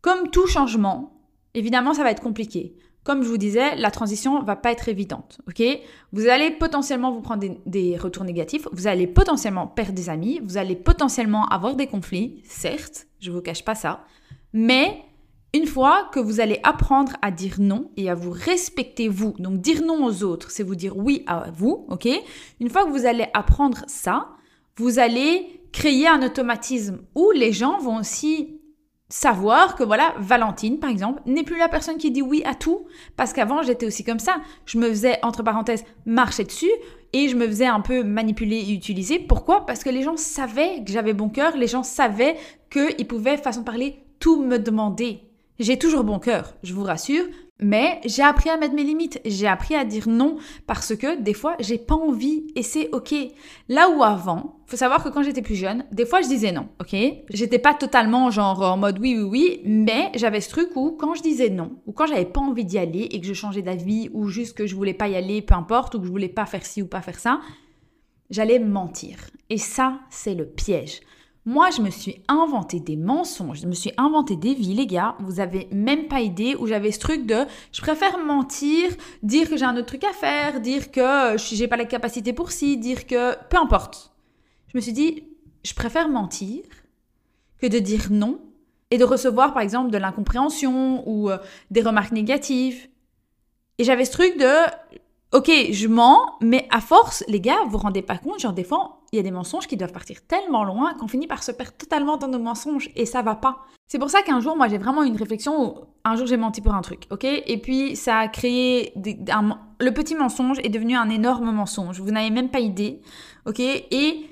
Comme 0.00 0.30
tout 0.30 0.46
changement, 0.46 1.22
évidemment, 1.54 1.94
ça 1.94 2.02
va 2.02 2.10
être 2.10 2.22
compliqué. 2.22 2.76
Comme 3.04 3.22
je 3.22 3.28
vous 3.28 3.38
disais, 3.38 3.74
la 3.76 3.90
transition 3.90 4.40
va 4.42 4.54
pas 4.54 4.70
être 4.70 4.88
évidente, 4.88 5.40
ok? 5.48 5.62
Vous 6.12 6.28
allez 6.28 6.52
potentiellement 6.52 7.10
vous 7.10 7.20
prendre 7.20 7.44
des, 7.66 7.96
retours 7.96 8.22
négatifs, 8.22 8.68
vous 8.72 8.86
allez 8.86 9.08
potentiellement 9.08 9.66
perdre 9.66 9.92
des 9.92 10.08
amis, 10.08 10.40
vous 10.44 10.56
allez 10.56 10.76
potentiellement 10.76 11.46
avoir 11.46 11.74
des 11.74 11.88
conflits, 11.88 12.42
certes, 12.44 13.08
je 13.18 13.32
vous 13.32 13.40
cache 13.40 13.64
pas 13.64 13.74
ça, 13.74 14.04
mais 14.52 15.02
une 15.52 15.66
fois 15.66 16.08
que 16.12 16.20
vous 16.20 16.38
allez 16.38 16.60
apprendre 16.62 17.12
à 17.22 17.32
dire 17.32 17.56
non 17.58 17.90
et 17.96 18.08
à 18.08 18.14
vous 18.14 18.30
respecter 18.30 19.08
vous, 19.08 19.34
donc 19.40 19.60
dire 19.60 19.82
non 19.82 20.04
aux 20.04 20.22
autres, 20.22 20.52
c'est 20.52 20.62
vous 20.62 20.76
dire 20.76 20.96
oui 20.96 21.24
à 21.26 21.50
vous, 21.52 21.86
ok? 21.88 22.08
Une 22.60 22.70
fois 22.70 22.84
que 22.84 22.90
vous 22.90 23.04
allez 23.04 23.26
apprendre 23.34 23.82
ça, 23.88 24.28
vous 24.76 25.00
allez 25.00 25.60
créer 25.72 26.06
un 26.06 26.22
automatisme 26.22 27.00
où 27.16 27.32
les 27.32 27.52
gens 27.52 27.78
vont 27.78 27.98
aussi 27.98 28.60
savoir 29.12 29.76
que 29.76 29.84
voilà, 29.84 30.14
Valentine, 30.18 30.78
par 30.78 30.88
exemple, 30.88 31.20
n'est 31.26 31.42
plus 31.42 31.58
la 31.58 31.68
personne 31.68 31.98
qui 31.98 32.10
dit 32.10 32.22
oui 32.22 32.42
à 32.46 32.54
tout, 32.54 32.86
parce 33.14 33.34
qu'avant, 33.34 33.62
j'étais 33.62 33.84
aussi 33.84 34.04
comme 34.04 34.18
ça. 34.18 34.36
Je 34.64 34.78
me 34.78 34.88
faisais, 34.88 35.18
entre 35.22 35.42
parenthèses, 35.42 35.84
marcher 36.06 36.44
dessus, 36.44 36.70
et 37.12 37.28
je 37.28 37.36
me 37.36 37.46
faisais 37.46 37.66
un 37.66 37.80
peu 37.80 38.04
manipuler 38.04 38.56
et 38.56 38.72
utiliser. 38.72 39.18
Pourquoi? 39.18 39.66
Parce 39.66 39.84
que 39.84 39.90
les 39.90 40.02
gens 40.02 40.16
savaient 40.16 40.82
que 40.82 40.90
j'avais 40.90 41.12
bon 41.12 41.28
cœur, 41.28 41.58
les 41.58 41.66
gens 41.66 41.82
savaient 41.82 42.36
qu'ils 42.70 43.06
pouvaient, 43.06 43.36
façon 43.36 43.60
de 43.60 43.66
parler, 43.66 44.02
tout 44.18 44.42
me 44.42 44.58
demander. 44.58 45.20
J'ai 45.58 45.78
toujours 45.78 46.04
bon 46.04 46.18
cœur, 46.18 46.54
je 46.62 46.72
vous 46.72 46.82
rassure, 46.82 47.26
Mais 47.62 48.00
j'ai 48.04 48.22
appris 48.22 48.50
à 48.50 48.56
mettre 48.56 48.74
mes 48.74 48.84
limites, 48.84 49.20
j'ai 49.24 49.46
appris 49.46 49.74
à 49.74 49.84
dire 49.84 50.08
non 50.08 50.36
parce 50.66 50.96
que 50.96 51.20
des 51.20 51.34
fois 51.34 51.56
j'ai 51.60 51.78
pas 51.78 51.94
envie 51.94 52.46
et 52.56 52.62
c'est 52.62 52.90
ok. 52.92 53.14
Là 53.68 53.88
où 53.90 54.02
avant, 54.02 54.56
faut 54.66 54.76
savoir 54.76 55.04
que 55.04 55.08
quand 55.08 55.22
j'étais 55.22 55.42
plus 55.42 55.54
jeune, 55.54 55.84
des 55.92 56.06
fois 56.06 56.22
je 56.22 56.28
disais 56.28 56.52
non, 56.52 56.68
ok? 56.80 56.96
J'étais 57.30 57.58
pas 57.58 57.74
totalement 57.74 58.30
genre 58.30 58.62
en 58.62 58.76
mode 58.76 58.98
oui 58.98 59.16
oui 59.16 59.22
oui, 59.24 59.60
mais 59.64 60.10
j'avais 60.14 60.40
ce 60.40 60.50
truc 60.50 60.70
où 60.76 60.92
quand 60.92 61.14
je 61.14 61.22
disais 61.22 61.50
non, 61.50 61.72
ou 61.86 61.92
quand 61.92 62.06
j'avais 62.06 62.24
pas 62.24 62.40
envie 62.40 62.64
d'y 62.64 62.78
aller 62.78 63.08
et 63.10 63.20
que 63.20 63.26
je 63.26 63.32
changeais 63.32 63.62
d'avis, 63.62 64.10
ou 64.12 64.28
juste 64.28 64.56
que 64.56 64.66
je 64.66 64.74
voulais 64.74 64.94
pas 64.94 65.08
y 65.08 65.16
aller, 65.16 65.42
peu 65.42 65.54
importe, 65.54 65.94
ou 65.94 66.00
que 66.00 66.06
je 66.06 66.10
voulais 66.10 66.28
pas 66.28 66.46
faire 66.46 66.64
ci 66.64 66.82
ou 66.82 66.86
pas 66.86 67.02
faire 67.02 67.18
ça, 67.18 67.40
j'allais 68.30 68.58
mentir. 68.58 69.18
Et 69.50 69.58
ça, 69.58 70.00
c'est 70.10 70.34
le 70.34 70.46
piège. 70.46 71.00
Moi, 71.44 71.70
je 71.70 71.82
me 71.82 71.90
suis 71.90 72.22
inventé 72.28 72.78
des 72.78 72.96
mensonges, 72.96 73.62
je 73.62 73.66
me 73.66 73.74
suis 73.74 73.92
inventé 73.96 74.36
des 74.36 74.54
vies, 74.54 74.74
les 74.74 74.86
gars. 74.86 75.16
Vous 75.18 75.40
avez 75.40 75.66
même 75.72 76.06
pas 76.06 76.20
idée 76.20 76.54
où 76.54 76.68
j'avais 76.68 76.92
ce 76.92 77.00
truc 77.00 77.26
de 77.26 77.44
je 77.72 77.80
préfère 77.80 78.18
mentir, 78.18 78.90
dire 79.24 79.50
que 79.50 79.56
j'ai 79.56 79.64
un 79.64 79.76
autre 79.76 79.86
truc 79.86 80.04
à 80.04 80.12
faire, 80.12 80.60
dire 80.60 80.92
que 80.92 81.36
j'ai 81.36 81.66
pas 81.66 81.76
la 81.76 81.84
capacité 81.84 82.32
pour 82.32 82.52
ci, 82.52 82.76
dire 82.76 83.08
que 83.08 83.34
peu 83.48 83.56
importe. 83.56 84.12
Je 84.68 84.78
me 84.78 84.80
suis 84.80 84.92
dit, 84.92 85.24
je 85.64 85.74
préfère 85.74 86.08
mentir 86.08 86.62
que 87.58 87.66
de 87.66 87.80
dire 87.80 88.08
non 88.10 88.40
et 88.92 88.98
de 88.98 89.04
recevoir 89.04 89.52
par 89.52 89.62
exemple 89.62 89.90
de 89.90 89.98
l'incompréhension 89.98 91.02
ou 91.08 91.28
euh, 91.28 91.38
des 91.72 91.82
remarques 91.82 92.12
négatives. 92.12 92.86
Et 93.78 93.84
j'avais 93.84 94.04
ce 94.04 94.12
truc 94.12 94.38
de 94.38 94.70
ok, 95.32 95.50
je 95.72 95.88
mens, 95.88 96.36
mais 96.40 96.68
à 96.70 96.80
force, 96.80 97.24
les 97.26 97.40
gars, 97.40 97.64
vous 97.64 97.70
vous 97.70 97.78
rendez 97.78 98.02
pas 98.02 98.18
compte, 98.18 98.38
genre 98.38 98.52
des 98.52 98.64
fois, 98.64 99.01
il 99.12 99.16
y 99.16 99.20
a 99.20 99.22
des 99.22 99.30
mensonges 99.30 99.66
qui 99.66 99.76
doivent 99.76 99.92
partir 99.92 100.26
tellement 100.26 100.64
loin 100.64 100.94
qu'on 100.94 101.06
finit 101.06 101.26
par 101.26 101.42
se 101.42 101.52
perdre 101.52 101.72
totalement 101.72 102.16
dans 102.16 102.28
nos 102.28 102.38
mensonges 102.38 102.90
et 102.96 103.04
ça 103.04 103.20
va 103.20 103.34
pas. 103.34 103.66
C'est 103.86 103.98
pour 103.98 104.08
ça 104.08 104.22
qu'un 104.22 104.40
jour, 104.40 104.56
moi, 104.56 104.68
j'ai 104.68 104.78
vraiment 104.78 105.02
une 105.02 105.16
réflexion 105.16 105.62
où 105.62 105.74
un 106.04 106.16
jour 106.16 106.26
j'ai 106.26 106.38
menti 106.38 106.62
pour 106.62 106.74
un 106.74 106.80
truc, 106.80 107.04
ok? 107.10 107.24
Et 107.24 107.58
puis 107.58 107.94
ça 107.94 108.18
a 108.18 108.28
créé 108.28 108.94
le 108.96 109.90
petit 109.90 110.14
mensonge 110.14 110.58
est 110.60 110.70
devenu 110.70 110.96
un 110.96 111.10
énorme 111.10 111.52
mensonge. 111.52 112.00
Vous 112.00 112.10
n'avez 112.10 112.30
même 112.30 112.48
pas 112.48 112.60
idée, 112.60 113.00
ok? 113.44 113.60
Et 113.60 114.30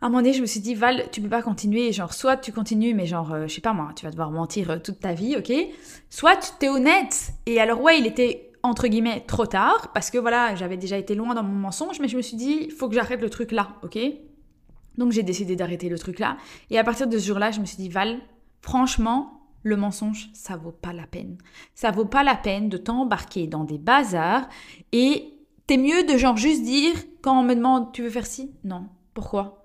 à 0.00 0.06
un 0.06 0.08
moment 0.08 0.22
donné, 0.22 0.32
je 0.32 0.40
me 0.40 0.46
suis 0.46 0.60
dit, 0.60 0.74
Val, 0.74 1.04
tu 1.12 1.20
peux 1.20 1.28
pas 1.28 1.42
continuer. 1.42 1.92
Genre, 1.92 2.14
soit 2.14 2.38
tu 2.38 2.52
continues, 2.52 2.94
mais 2.94 3.04
genre, 3.04 3.34
euh, 3.34 3.46
je 3.46 3.54
sais 3.54 3.60
pas 3.60 3.74
moi, 3.74 3.90
tu 3.94 4.06
vas 4.06 4.10
devoir 4.10 4.30
mentir 4.30 4.70
euh, 4.70 4.78
toute 4.78 5.00
ta 5.00 5.12
vie, 5.12 5.36
ok? 5.36 5.52
Soit 6.08 6.36
tu 6.36 6.50
t'es 6.58 6.70
honnête. 6.70 7.32
Et 7.44 7.60
alors, 7.60 7.82
ouais, 7.82 7.98
il 7.98 8.06
était 8.06 8.49
entre 8.62 8.88
guillemets 8.88 9.24
trop 9.26 9.46
tard 9.46 9.90
parce 9.92 10.10
que 10.10 10.18
voilà, 10.18 10.54
j'avais 10.54 10.76
déjà 10.76 10.98
été 10.98 11.14
loin 11.14 11.34
dans 11.34 11.42
mon 11.42 11.54
mensonge, 11.54 12.00
mais 12.00 12.08
je 12.08 12.16
me 12.16 12.22
suis 12.22 12.36
dit, 12.36 12.58
il 12.64 12.70
faut 12.70 12.88
que 12.88 12.94
j'arrête 12.94 13.20
le 13.20 13.30
truc 13.30 13.52
là, 13.52 13.76
ok? 13.82 13.98
Donc 14.98 15.12
j'ai 15.12 15.22
décidé 15.22 15.56
d'arrêter 15.56 15.88
le 15.88 15.98
truc 15.98 16.18
là. 16.18 16.36
Et 16.70 16.78
à 16.78 16.84
partir 16.84 17.06
de 17.06 17.18
ce 17.18 17.26
jour-là, 17.26 17.50
je 17.50 17.60
me 17.60 17.64
suis 17.64 17.76
dit, 17.76 17.88
Val, 17.88 18.18
franchement, 18.60 19.40
le 19.62 19.76
mensonge, 19.76 20.30
ça 20.32 20.56
vaut 20.56 20.72
pas 20.72 20.92
la 20.92 21.06
peine. 21.06 21.38
Ça 21.74 21.90
vaut 21.90 22.04
pas 22.04 22.22
la 22.22 22.36
peine 22.36 22.68
de 22.68 22.76
t'embarquer 22.76 23.46
dans 23.46 23.64
des 23.64 23.78
bazars 23.78 24.48
et 24.92 25.38
t'es 25.66 25.76
mieux 25.76 26.04
de 26.04 26.16
genre 26.16 26.36
juste 26.36 26.62
dire 26.62 26.94
quand 27.22 27.38
on 27.38 27.42
me 27.42 27.54
demande, 27.54 27.92
tu 27.92 28.02
veux 28.02 28.10
faire 28.10 28.26
ci? 28.26 28.52
Non. 28.64 28.86
Pourquoi? 29.14 29.59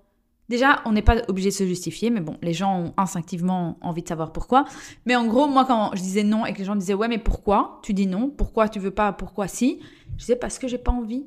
Déjà, 0.47 0.81
on 0.85 0.91
n'est 0.91 1.01
pas 1.01 1.17
obligé 1.27 1.49
de 1.49 1.53
se 1.55 1.65
justifier, 1.65 2.09
mais 2.09 2.21
bon, 2.21 2.37
les 2.41 2.53
gens 2.53 2.79
ont 2.79 2.93
instinctivement 2.97 3.77
envie 3.81 4.03
de 4.03 4.07
savoir 4.07 4.31
pourquoi. 4.31 4.65
Mais 5.05 5.15
en 5.15 5.25
gros, 5.25 5.47
moi, 5.47 5.65
quand 5.65 5.91
je 5.93 6.01
disais 6.01 6.23
non 6.23 6.45
et 6.45 6.53
que 6.53 6.59
les 6.59 6.65
gens 6.65 6.75
disaient 6.75 6.93
ouais, 6.93 7.07
mais 7.07 7.17
pourquoi 7.17 7.79
tu 7.83 7.93
dis 7.93 8.07
non? 8.07 8.29
Pourquoi 8.29 8.69
tu 8.69 8.79
veux 8.79 8.91
pas? 8.91 9.11
Pourquoi 9.11 9.47
si? 9.47 9.79
Je 10.17 10.21
disais 10.21 10.35
parce 10.35 10.59
que 10.59 10.67
j'ai 10.67 10.77
pas 10.77 10.91
envie. 10.91 11.25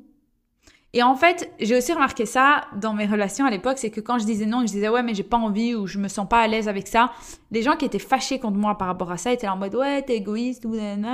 Et 0.95 1.03
en 1.03 1.15
fait, 1.15 1.53
j'ai 1.61 1.77
aussi 1.77 1.93
remarqué 1.93 2.25
ça 2.25 2.63
dans 2.81 2.95
mes 2.95 3.05
relations 3.05 3.45
à 3.45 3.51
l'époque, 3.51 3.77
c'est 3.77 3.91
que 3.91 4.01
quand 4.01 4.19
je 4.19 4.25
disais 4.25 4.47
non, 4.47 4.61
je 4.61 4.73
disais 4.73 4.89
ouais, 4.89 5.03
mais 5.03 5.13
j'ai 5.13 5.23
pas 5.23 5.37
envie 5.37 5.75
ou 5.75 5.87
je 5.87 5.99
me 5.99 6.09
sens 6.09 6.27
pas 6.27 6.41
à 6.41 6.47
l'aise 6.47 6.67
avec 6.67 6.89
ça, 6.89 7.13
les 7.51 7.61
gens 7.63 7.77
qui 7.77 7.85
étaient 7.85 7.99
fâchés 7.99 8.39
contre 8.39 8.57
moi 8.57 8.79
par 8.79 8.89
rapport 8.89 9.13
à 9.13 9.19
ça 9.19 9.31
étaient 9.31 9.49
en 9.49 9.57
mode 9.57 9.75
ouais, 9.75 10.01
t'es 10.03 10.17
égoïste 10.17 10.65
ou 10.65 10.71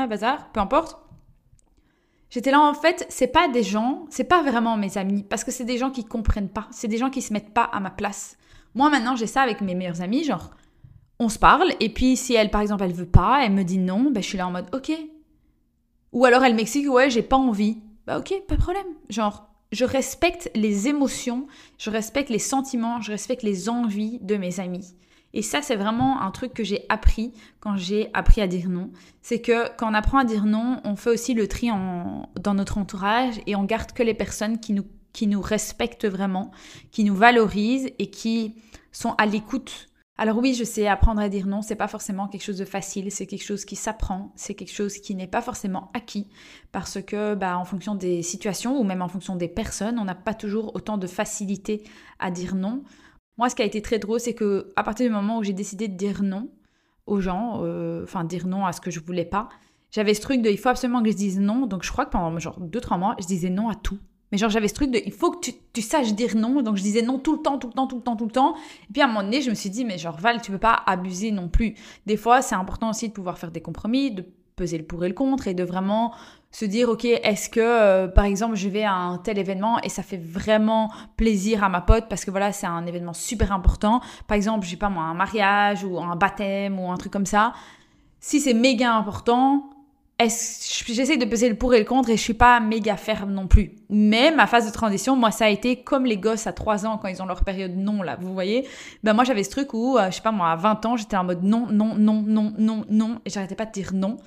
bazar, 0.08 0.52
peu 0.52 0.60
importe. 0.60 1.03
J'étais 2.34 2.50
là, 2.50 2.60
en 2.60 2.74
fait, 2.74 3.06
c'est 3.10 3.28
pas 3.28 3.46
des 3.46 3.62
gens, 3.62 4.06
c'est 4.10 4.24
pas 4.24 4.42
vraiment 4.42 4.76
mes 4.76 4.98
amis, 4.98 5.22
parce 5.22 5.44
que 5.44 5.52
c'est 5.52 5.64
des 5.64 5.78
gens 5.78 5.92
qui 5.92 6.04
comprennent 6.04 6.48
pas, 6.48 6.66
c'est 6.72 6.88
des 6.88 6.98
gens 6.98 7.08
qui 7.08 7.22
se 7.22 7.32
mettent 7.32 7.54
pas 7.54 7.62
à 7.62 7.78
ma 7.78 7.90
place. 7.90 8.36
Moi, 8.74 8.90
maintenant, 8.90 9.14
j'ai 9.14 9.28
ça 9.28 9.42
avec 9.42 9.60
mes 9.60 9.76
meilleures 9.76 10.00
amies, 10.00 10.24
genre, 10.24 10.50
on 11.20 11.28
se 11.28 11.38
parle, 11.38 11.70
et 11.78 11.90
puis 11.90 12.16
si 12.16 12.34
elle, 12.34 12.50
par 12.50 12.60
exemple, 12.60 12.82
elle 12.82 12.92
veut 12.92 13.06
pas, 13.06 13.44
elle 13.44 13.52
me 13.52 13.62
dit 13.62 13.78
non, 13.78 14.10
ben 14.10 14.20
je 14.20 14.26
suis 14.26 14.36
là 14.36 14.48
en 14.48 14.50
mode, 14.50 14.66
ok. 14.74 14.90
Ou 16.10 16.24
alors 16.24 16.42
elle 16.42 16.56
m'explique, 16.56 16.90
ouais, 16.90 17.08
j'ai 17.08 17.22
pas 17.22 17.36
envie. 17.36 17.78
Bah 18.04 18.18
ok, 18.18 18.34
pas 18.48 18.56
de 18.56 18.60
problème. 18.60 18.82
Genre, 19.10 19.48
je 19.70 19.84
respecte 19.84 20.50
les 20.56 20.88
émotions, 20.88 21.46
je 21.78 21.90
respecte 21.90 22.30
les 22.30 22.40
sentiments, 22.40 23.00
je 23.00 23.12
respecte 23.12 23.44
les 23.44 23.68
envies 23.68 24.18
de 24.22 24.36
mes 24.36 24.58
amis. 24.58 24.96
Et 25.34 25.42
ça, 25.42 25.60
c'est 25.60 25.74
vraiment 25.74 26.22
un 26.22 26.30
truc 26.30 26.54
que 26.54 26.62
j'ai 26.62 26.86
appris 26.88 27.32
quand 27.58 27.76
j'ai 27.76 28.08
appris 28.14 28.40
à 28.40 28.46
dire 28.46 28.68
non. 28.68 28.90
C'est 29.20 29.40
que 29.40 29.68
quand 29.76 29.90
on 29.90 29.94
apprend 29.94 30.18
à 30.18 30.24
dire 30.24 30.46
non, 30.46 30.80
on 30.84 30.94
fait 30.94 31.10
aussi 31.10 31.34
le 31.34 31.48
tri 31.48 31.68
dans 32.40 32.54
notre 32.54 32.78
entourage 32.78 33.40
et 33.46 33.56
on 33.56 33.64
garde 33.64 33.92
que 33.92 34.04
les 34.04 34.14
personnes 34.14 34.60
qui 34.60 34.72
nous, 34.72 34.86
qui 35.12 35.26
nous 35.26 35.42
respectent 35.42 36.06
vraiment, 36.06 36.52
qui 36.92 37.02
nous 37.02 37.16
valorisent 37.16 37.90
et 37.98 38.10
qui 38.10 38.54
sont 38.92 39.14
à 39.18 39.26
l'écoute. 39.26 39.88
Alors 40.16 40.38
oui, 40.38 40.54
je 40.54 40.62
sais, 40.62 40.86
apprendre 40.86 41.20
à 41.20 41.28
dire 41.28 41.48
non, 41.48 41.60
c'est 41.60 41.74
pas 41.74 41.88
forcément 41.88 42.28
quelque 42.28 42.44
chose 42.44 42.58
de 42.58 42.64
facile, 42.64 43.10
c'est 43.10 43.26
quelque 43.26 43.42
chose 43.44 43.64
qui 43.64 43.74
s'apprend, 43.74 44.30
c'est 44.36 44.54
quelque 44.54 44.72
chose 44.72 44.98
qui 44.98 45.16
n'est 45.16 45.26
pas 45.26 45.42
forcément 45.42 45.90
acquis 45.92 46.28
parce 46.70 47.02
que 47.02 47.34
bah, 47.34 47.58
en 47.58 47.64
fonction 47.64 47.96
des 47.96 48.22
situations 48.22 48.78
ou 48.78 48.84
même 48.84 49.02
en 49.02 49.08
fonction 49.08 49.34
des 49.34 49.48
personnes, 49.48 49.98
on 49.98 50.04
n'a 50.04 50.14
pas 50.14 50.34
toujours 50.34 50.76
autant 50.76 50.98
de 50.98 51.08
facilité 51.08 51.82
à 52.20 52.30
dire 52.30 52.54
non. 52.54 52.84
Moi, 53.38 53.48
ce 53.48 53.54
qui 53.54 53.62
a 53.62 53.64
été 53.64 53.82
très 53.82 53.98
drôle, 53.98 54.20
c'est 54.20 54.34
que 54.34 54.68
à 54.76 54.82
partir 54.82 55.06
du 55.06 55.12
moment 55.12 55.38
où 55.38 55.42
j'ai 55.42 55.52
décidé 55.52 55.88
de 55.88 55.96
dire 55.96 56.22
non 56.22 56.48
aux 57.06 57.20
gens, 57.20 57.60
euh, 57.62 58.04
enfin 58.04 58.24
dire 58.24 58.46
non 58.46 58.64
à 58.64 58.72
ce 58.72 58.80
que 58.80 58.90
je 58.90 59.00
voulais 59.00 59.24
pas, 59.24 59.48
j'avais 59.90 60.14
ce 60.14 60.20
truc 60.20 60.42
de 60.42 60.50
il 60.50 60.58
faut 60.58 60.68
absolument 60.68 61.02
que 61.02 61.10
je 61.10 61.16
dise 61.16 61.38
non. 61.38 61.66
Donc 61.66 61.84
je 61.84 61.92
crois 61.92 62.06
que 62.06 62.10
pendant 62.10 62.36
genre 62.38 62.60
2-3 62.60 62.98
mois, 62.98 63.16
je 63.20 63.26
disais 63.26 63.50
non 63.50 63.68
à 63.68 63.74
tout. 63.74 63.98
Mais 64.32 64.38
genre 64.38 64.50
j'avais 64.50 64.68
ce 64.68 64.74
truc 64.74 64.90
de 64.90 65.00
il 65.04 65.12
faut 65.12 65.30
que 65.30 65.50
tu, 65.72 65.82
saches 65.82 66.14
dire 66.14 66.34
non. 66.36 66.62
Donc 66.62 66.76
je 66.76 66.82
disais 66.82 67.02
non 67.02 67.18
tout 67.18 67.36
le 67.36 67.42
temps, 67.42 67.58
tout 67.58 67.68
le 67.68 67.72
temps, 67.72 67.86
tout 67.86 67.96
le 67.96 68.02
temps, 68.02 68.16
tout 68.16 68.24
le 68.24 68.32
temps. 68.32 68.56
Et 68.88 68.92
puis 68.92 69.02
à 69.02 69.04
un 69.04 69.08
moment 69.08 69.22
donné, 69.22 69.42
je 69.42 69.50
me 69.50 69.54
suis 69.54 69.70
dit 69.70 69.84
mais 69.84 69.98
genre 69.98 70.18
Val, 70.18 70.40
tu 70.40 70.50
peux 70.50 70.58
pas 70.58 70.82
abuser 70.86 71.30
non 71.30 71.48
plus. 71.48 71.74
Des 72.06 72.16
fois, 72.16 72.42
c'est 72.42 72.54
important 72.54 72.90
aussi 72.90 73.08
de 73.08 73.12
pouvoir 73.12 73.38
faire 73.38 73.50
des 73.50 73.60
compromis, 73.60 74.10
de 74.10 74.24
peser 74.56 74.78
le 74.78 74.84
pour 74.84 75.04
et 75.04 75.08
le 75.08 75.14
contre 75.14 75.48
et 75.48 75.54
de 75.54 75.64
vraiment 75.64 76.14
se 76.54 76.64
dire 76.64 76.88
ok 76.88 77.04
est-ce 77.04 77.48
que 77.48 77.60
euh, 77.60 78.06
par 78.06 78.24
exemple 78.24 78.54
je 78.54 78.68
vais 78.68 78.84
à 78.84 78.94
un 78.94 79.18
tel 79.18 79.38
événement 79.38 79.80
et 79.82 79.88
ça 79.88 80.04
fait 80.04 80.16
vraiment 80.16 80.88
plaisir 81.16 81.64
à 81.64 81.68
ma 81.68 81.80
pote 81.80 82.04
parce 82.08 82.24
que 82.24 82.30
voilà 82.30 82.52
c'est 82.52 82.66
un 82.66 82.86
événement 82.86 83.12
super 83.12 83.50
important 83.50 84.00
par 84.28 84.36
exemple 84.36 84.64
je 84.64 84.70
sais 84.70 84.76
pas 84.76 84.88
moi 84.88 85.02
un 85.02 85.14
mariage 85.14 85.82
ou 85.82 85.98
un 85.98 86.14
baptême 86.14 86.78
ou 86.78 86.92
un 86.92 86.96
truc 86.96 87.12
comme 87.12 87.26
ça 87.26 87.54
si 88.20 88.40
c'est 88.40 88.54
méga 88.54 88.94
important 88.94 89.68
j'essaie 90.20 91.16
de 91.16 91.24
peser 91.24 91.48
le 91.48 91.56
pour 91.56 91.74
et 91.74 91.80
le 91.80 91.84
contre 91.84 92.10
et 92.10 92.16
je 92.16 92.22
suis 92.22 92.34
pas 92.34 92.60
méga 92.60 92.96
ferme 92.96 93.32
non 93.32 93.48
plus. 93.48 93.72
Mais 93.90 94.30
ma 94.30 94.46
phase 94.46 94.66
de 94.66 94.72
transition, 94.72 95.16
moi, 95.16 95.30
ça 95.30 95.46
a 95.46 95.48
été 95.48 95.82
comme 95.82 96.04
les 96.04 96.16
gosses 96.16 96.46
à 96.46 96.52
3 96.52 96.86
ans 96.86 96.98
quand 96.98 97.08
ils 97.08 97.20
ont 97.20 97.26
leur 97.26 97.44
période 97.44 97.76
non, 97.76 98.02
là, 98.02 98.16
vous 98.20 98.32
voyez. 98.32 98.66
Ben 99.02 99.12
moi, 99.12 99.24
j'avais 99.24 99.42
ce 99.42 99.50
truc 99.50 99.74
où, 99.74 99.98
euh, 99.98 100.10
je 100.10 100.16
sais 100.16 100.22
pas 100.22 100.30
moi, 100.30 100.52
à 100.52 100.56
20 100.56 100.86
ans, 100.86 100.96
j'étais 100.96 101.16
en 101.16 101.24
mode 101.24 101.42
non, 101.42 101.66
non, 101.70 101.96
non, 101.96 102.22
non, 102.24 102.52
non, 102.56 102.84
non, 102.88 103.20
et 103.24 103.30
j'arrêtais 103.30 103.56
pas 103.56 103.66
de 103.66 103.72
dire 103.72 103.90
non. 103.92 104.18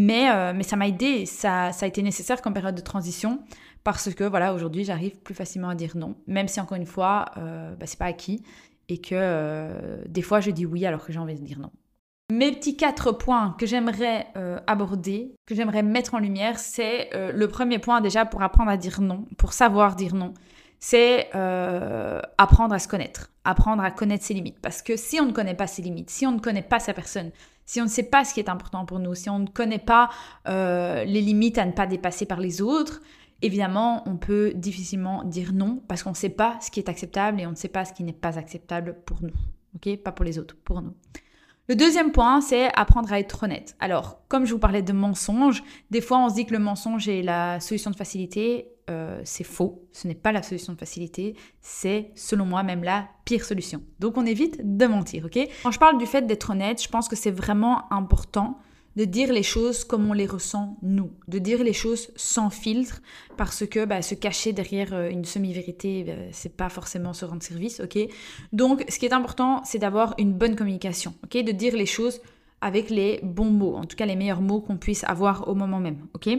Mais, 0.00 0.30
euh, 0.30 0.52
mais 0.54 0.62
ça 0.62 0.76
m'a 0.76 0.86
aidé, 0.86 1.26
ça, 1.26 1.70
a 1.70 1.86
été 1.86 2.02
nécessaire 2.02 2.40
comme 2.40 2.54
période 2.54 2.76
de 2.76 2.80
transition 2.80 3.40
parce 3.82 4.14
que 4.14 4.22
voilà, 4.22 4.54
aujourd'hui, 4.54 4.84
j'arrive 4.84 5.18
plus 5.18 5.34
facilement 5.34 5.70
à 5.70 5.74
dire 5.74 5.96
non, 5.96 6.14
même 6.28 6.46
si 6.46 6.60
encore 6.60 6.76
une 6.76 6.86
fois, 6.86 7.24
euh, 7.36 7.74
bah, 7.74 7.84
c'est 7.86 7.98
pas 7.98 8.04
acquis 8.04 8.40
et 8.88 9.00
que 9.00 9.14
euh, 9.14 10.00
des 10.06 10.22
fois, 10.22 10.38
je 10.38 10.52
dis 10.52 10.66
oui 10.66 10.86
alors 10.86 11.04
que 11.04 11.12
j'ai 11.12 11.18
envie 11.18 11.34
de 11.34 11.44
dire 11.44 11.58
non. 11.58 11.72
Mes 12.30 12.52
petits 12.52 12.76
quatre 12.76 13.10
points 13.10 13.56
que 13.58 13.66
j'aimerais 13.66 14.28
aborder, 14.68 15.34
que 15.46 15.56
j'aimerais 15.56 15.82
mettre 15.82 16.14
en 16.14 16.18
lumière, 16.18 16.60
c'est 16.60 17.08
le 17.14 17.48
premier 17.48 17.80
point 17.80 18.00
déjà 18.00 18.24
pour 18.24 18.42
apprendre 18.42 18.70
à 18.70 18.76
dire 18.76 19.00
non, 19.00 19.24
pour 19.36 19.52
savoir 19.52 19.96
dire 19.96 20.14
non, 20.14 20.34
c'est 20.78 21.30
apprendre 21.32 22.74
à 22.74 22.78
se 22.78 22.86
connaître, 22.86 23.32
apprendre 23.44 23.82
à 23.82 23.90
connaître 23.90 24.24
ses 24.24 24.34
limites. 24.34 24.60
Parce 24.60 24.82
que 24.82 24.94
si 24.96 25.18
on 25.20 25.24
ne 25.24 25.32
connaît 25.32 25.54
pas 25.54 25.66
ses 25.66 25.80
limites, 25.80 26.10
si 26.10 26.26
on 26.26 26.32
ne 26.32 26.38
connaît 26.38 26.60
pas 26.60 26.78
sa 26.78 26.92
personne, 26.92 27.32
si 27.68 27.82
on 27.82 27.84
ne 27.84 27.90
sait 27.90 28.04
pas 28.04 28.24
ce 28.24 28.32
qui 28.32 28.40
est 28.40 28.48
important 28.48 28.86
pour 28.86 28.98
nous, 28.98 29.14
si 29.14 29.28
on 29.28 29.40
ne 29.40 29.46
connaît 29.46 29.78
pas 29.78 30.08
euh, 30.48 31.04
les 31.04 31.20
limites 31.20 31.58
à 31.58 31.66
ne 31.66 31.72
pas 31.72 31.86
dépasser 31.86 32.24
par 32.24 32.40
les 32.40 32.62
autres, 32.62 33.02
évidemment, 33.42 34.02
on 34.06 34.16
peut 34.16 34.52
difficilement 34.54 35.22
dire 35.22 35.52
non 35.52 35.82
parce 35.86 36.02
qu'on 36.02 36.10
ne 36.10 36.16
sait 36.16 36.30
pas 36.30 36.56
ce 36.62 36.70
qui 36.70 36.80
est 36.80 36.88
acceptable 36.88 37.42
et 37.42 37.46
on 37.46 37.50
ne 37.50 37.56
sait 37.56 37.68
pas 37.68 37.84
ce 37.84 37.92
qui 37.92 38.04
n'est 38.04 38.14
pas 38.14 38.38
acceptable 38.38 38.96
pour 39.04 39.22
nous. 39.22 39.34
Ok? 39.76 39.98
Pas 39.98 40.12
pour 40.12 40.24
les 40.24 40.38
autres, 40.38 40.56
pour 40.64 40.80
nous. 40.80 40.94
Le 41.68 41.76
deuxième 41.76 42.10
point, 42.10 42.40
c'est 42.40 42.70
apprendre 42.74 43.12
à 43.12 43.20
être 43.20 43.42
honnête. 43.42 43.76
Alors, 43.80 44.22
comme 44.28 44.46
je 44.46 44.54
vous 44.54 44.58
parlais 44.58 44.80
de 44.80 44.94
mensonge, 44.94 45.62
des 45.90 46.00
fois 46.00 46.24
on 46.24 46.30
se 46.30 46.36
dit 46.36 46.46
que 46.46 46.54
le 46.54 46.60
mensonge 46.60 47.06
est 47.06 47.20
la 47.20 47.60
solution 47.60 47.90
de 47.90 47.96
facilité. 47.96 48.70
Euh, 48.88 49.20
c'est 49.24 49.44
faux. 49.44 49.86
Ce 49.92 50.08
n'est 50.08 50.14
pas 50.14 50.32
la 50.32 50.42
solution 50.42 50.72
de 50.72 50.78
facilité. 50.78 51.36
C'est, 51.60 52.10
selon 52.14 52.46
moi, 52.46 52.62
même 52.62 52.82
la 52.82 53.08
pire 53.24 53.44
solution. 53.44 53.82
Donc, 53.98 54.16
on 54.16 54.24
évite 54.24 54.76
de 54.76 54.86
mentir, 54.86 55.26
ok? 55.26 55.38
Quand 55.62 55.70
je 55.70 55.78
parle 55.78 55.98
du 55.98 56.06
fait 56.06 56.26
d'être 56.26 56.50
honnête, 56.50 56.82
je 56.82 56.88
pense 56.88 57.08
que 57.08 57.16
c'est 57.16 57.30
vraiment 57.30 57.92
important 57.92 58.58
de 58.96 59.04
dire 59.04 59.32
les 59.32 59.42
choses 59.42 59.84
comme 59.84 60.08
on 60.10 60.12
les 60.12 60.26
ressent 60.26 60.76
nous, 60.82 61.12
de 61.28 61.38
dire 61.38 61.62
les 61.62 61.72
choses 61.72 62.10
sans 62.16 62.50
filtre, 62.50 63.00
parce 63.36 63.64
que 63.66 63.84
bah, 63.84 64.02
se 64.02 64.14
cacher 64.14 64.52
derrière 64.52 64.92
euh, 64.92 65.08
une 65.10 65.24
semi-vérité, 65.24 66.04
bah, 66.04 66.12
c'est 66.32 66.56
pas 66.56 66.68
forcément 66.68 67.12
se 67.12 67.24
rendre 67.24 67.42
service, 67.42 67.80
ok? 67.80 67.98
Donc, 68.52 68.84
ce 68.88 68.98
qui 68.98 69.06
est 69.06 69.12
important, 69.12 69.62
c'est 69.64 69.78
d'avoir 69.78 70.14
une 70.18 70.32
bonne 70.32 70.56
communication, 70.56 71.14
ok? 71.24 71.44
De 71.44 71.52
dire 71.52 71.76
les 71.76 71.86
choses 71.86 72.20
avec 72.60 72.90
les 72.90 73.20
bons 73.22 73.50
mots, 73.50 73.76
en 73.76 73.84
tout 73.84 73.96
cas 73.96 74.06
les 74.06 74.16
meilleurs 74.16 74.40
mots 74.40 74.60
qu'on 74.60 74.78
puisse 74.78 75.04
avoir 75.04 75.46
au 75.46 75.54
moment 75.54 75.78
même, 75.78 76.06
ok? 76.14 76.30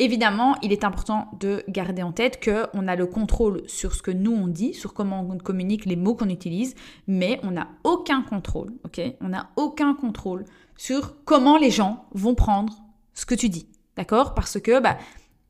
Évidemment, 0.00 0.54
il 0.62 0.72
est 0.72 0.84
important 0.84 1.28
de 1.40 1.64
garder 1.68 2.04
en 2.04 2.12
tête 2.12 2.42
qu'on 2.42 2.86
a 2.86 2.94
le 2.94 3.06
contrôle 3.06 3.62
sur 3.68 3.94
ce 3.94 4.02
que 4.02 4.12
nous 4.12 4.30
on 4.30 4.46
dit, 4.46 4.72
sur 4.72 4.94
comment 4.94 5.26
on 5.28 5.38
communique, 5.38 5.86
les 5.86 5.96
mots 5.96 6.14
qu'on 6.14 6.28
utilise, 6.28 6.76
mais 7.08 7.40
on 7.42 7.50
n'a 7.50 7.68
aucun 7.82 8.22
contrôle, 8.22 8.72
ok? 8.84 9.00
On 9.20 9.30
n'a 9.30 9.50
aucun 9.56 9.94
contrôle 9.94 10.44
sur 10.76 11.24
comment 11.24 11.58
les 11.58 11.72
gens 11.72 12.06
vont 12.12 12.36
prendre 12.36 12.76
ce 13.12 13.26
que 13.26 13.34
tu 13.34 13.48
dis, 13.48 13.68
d'accord? 13.96 14.34
Parce 14.34 14.60
que, 14.60 14.78
bah, 14.78 14.98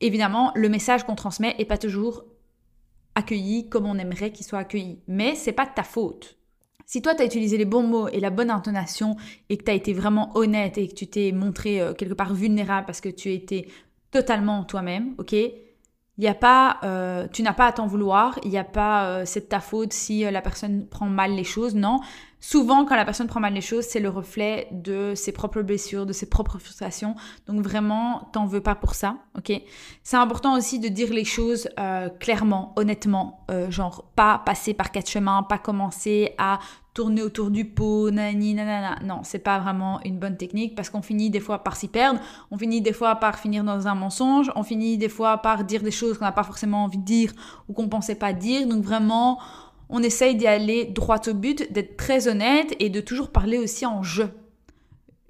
évidemment, 0.01 0.51
le 0.55 0.67
message 0.67 1.03
qu'on 1.03 1.15
transmet 1.15 1.55
n'est 1.59 1.65
pas 1.65 1.77
toujours 1.77 2.23
accueilli 3.13 3.69
comme 3.69 3.85
on 3.85 3.99
aimerait 3.99 4.31
qu'il 4.31 4.47
soit 4.47 4.59
accueilli, 4.59 4.99
mais 5.07 5.35
c'est 5.35 5.51
pas 5.51 5.67
ta 5.67 5.83
faute. 5.83 6.39
Si 6.87 7.03
toi, 7.03 7.13
tu 7.13 7.21
as 7.21 7.25
utilisé 7.25 7.55
les 7.55 7.65
bons 7.65 7.83
mots 7.83 8.07
et 8.07 8.19
la 8.19 8.31
bonne 8.31 8.49
intonation 8.49 9.15
et 9.49 9.57
que 9.57 9.63
tu 9.63 9.69
as 9.69 9.75
été 9.75 9.93
vraiment 9.93 10.35
honnête 10.35 10.79
et 10.79 10.87
que 10.87 10.95
tu 10.95 11.05
t'es 11.05 11.31
montré 11.31 11.79
euh, 11.79 11.93
quelque 11.93 12.15
part 12.15 12.33
vulnérable 12.33 12.87
parce 12.87 12.99
que 12.99 13.09
tu 13.09 13.31
été 13.31 13.67
totalement 14.11 14.63
toi-même, 14.63 15.15
ok? 15.17 15.35
Il 16.19 16.25
y 16.25 16.27
a 16.27 16.33
pas, 16.33 16.79
euh, 16.83 17.27
tu 17.31 17.43
n'as 17.43 17.53
pas 17.53 17.67
à 17.67 17.71
t'en 17.71 17.87
vouloir, 17.87 18.37
il 18.43 18.49
n'y 18.49 18.57
a 18.57 18.65
pas 18.65 19.05
euh, 19.05 19.23
c'est 19.25 19.39
de 19.39 19.45
ta 19.45 19.61
faute 19.61 19.93
si 19.93 20.25
euh, 20.25 20.31
la 20.31 20.41
personne 20.41 20.85
prend 20.85 21.05
mal 21.05 21.31
les 21.31 21.45
choses, 21.45 21.75
non. 21.75 22.01
Souvent, 22.41 22.83
quand 22.83 22.97
la 22.97 23.05
personne 23.05 23.27
prend 23.27 23.39
mal 23.39 23.53
les 23.53 23.61
choses, 23.61 23.85
c'est 23.85 24.01
le 24.01 24.09
reflet 24.09 24.67
de 24.71 25.13
ses 25.15 25.31
propres 25.31 25.61
blessures, 25.61 26.05
de 26.05 26.11
ses 26.11 26.27
propres 26.27 26.57
frustrations. 26.59 27.15
Donc 27.47 27.61
vraiment, 27.61 28.29
t'en 28.33 28.45
veux 28.45 28.59
pas 28.59 28.75
pour 28.75 28.95
ça, 28.95 29.15
ok? 29.37 29.53
C'est 30.03 30.17
important 30.17 30.57
aussi 30.57 30.79
de 30.79 30.89
dire 30.89 31.13
les 31.13 31.25
choses 31.25 31.69
clairement, 32.19 32.73
honnêtement, 32.77 33.45
genre 33.69 34.05
pas 34.15 34.41
passer 34.45 34.73
par 34.73 34.91
quatre 34.91 35.09
chemins, 35.09 35.43
pas 35.43 35.57
commencer 35.57 36.33
à 36.37 36.59
tourner 36.99 37.21
autour 37.21 37.49
du 37.49 37.63
pot, 37.63 38.11
nani, 38.11 38.53
nanana. 38.55 38.99
Non, 39.05 39.21
c'est 39.23 39.39
pas 39.39 39.57
vraiment 39.57 40.01
une 40.03 40.19
bonne 40.19 40.35
technique 40.35 40.75
parce 40.75 40.89
qu'on 40.89 41.01
finit 41.01 41.29
des 41.29 41.39
fois 41.39 41.63
par 41.63 41.77
s'y 41.77 41.87
perdre, 41.87 42.19
on 42.51 42.57
finit 42.57 42.81
des 42.81 42.91
fois 42.91 43.15
par 43.15 43.39
finir 43.39 43.63
dans 43.63 43.87
un 43.87 43.95
mensonge, 43.95 44.51
on 44.57 44.63
finit 44.63 44.97
des 44.97 45.07
fois 45.07 45.37
par 45.37 45.63
dire 45.63 45.81
des 45.81 45.91
choses 45.91 46.17
qu'on 46.17 46.25
n'a 46.25 46.33
pas 46.33 46.43
forcément 46.43 46.83
envie 46.83 46.97
de 46.97 47.05
dire 47.05 47.31
ou 47.69 47.73
qu'on 47.73 47.87
pensait 47.87 48.15
pas 48.15 48.33
dire. 48.33 48.67
Donc 48.67 48.83
vraiment, 48.83 49.39
on 49.87 50.03
essaye 50.03 50.35
d'y 50.35 50.45
aller 50.45 50.87
droit 50.87 51.21
au 51.25 51.33
but, 51.33 51.71
d'être 51.71 51.95
très 51.95 52.27
honnête 52.27 52.75
et 52.79 52.89
de 52.89 52.99
toujours 52.99 53.29
parler 53.29 53.57
aussi 53.57 53.85
en 53.85 54.03
je. 54.03 54.23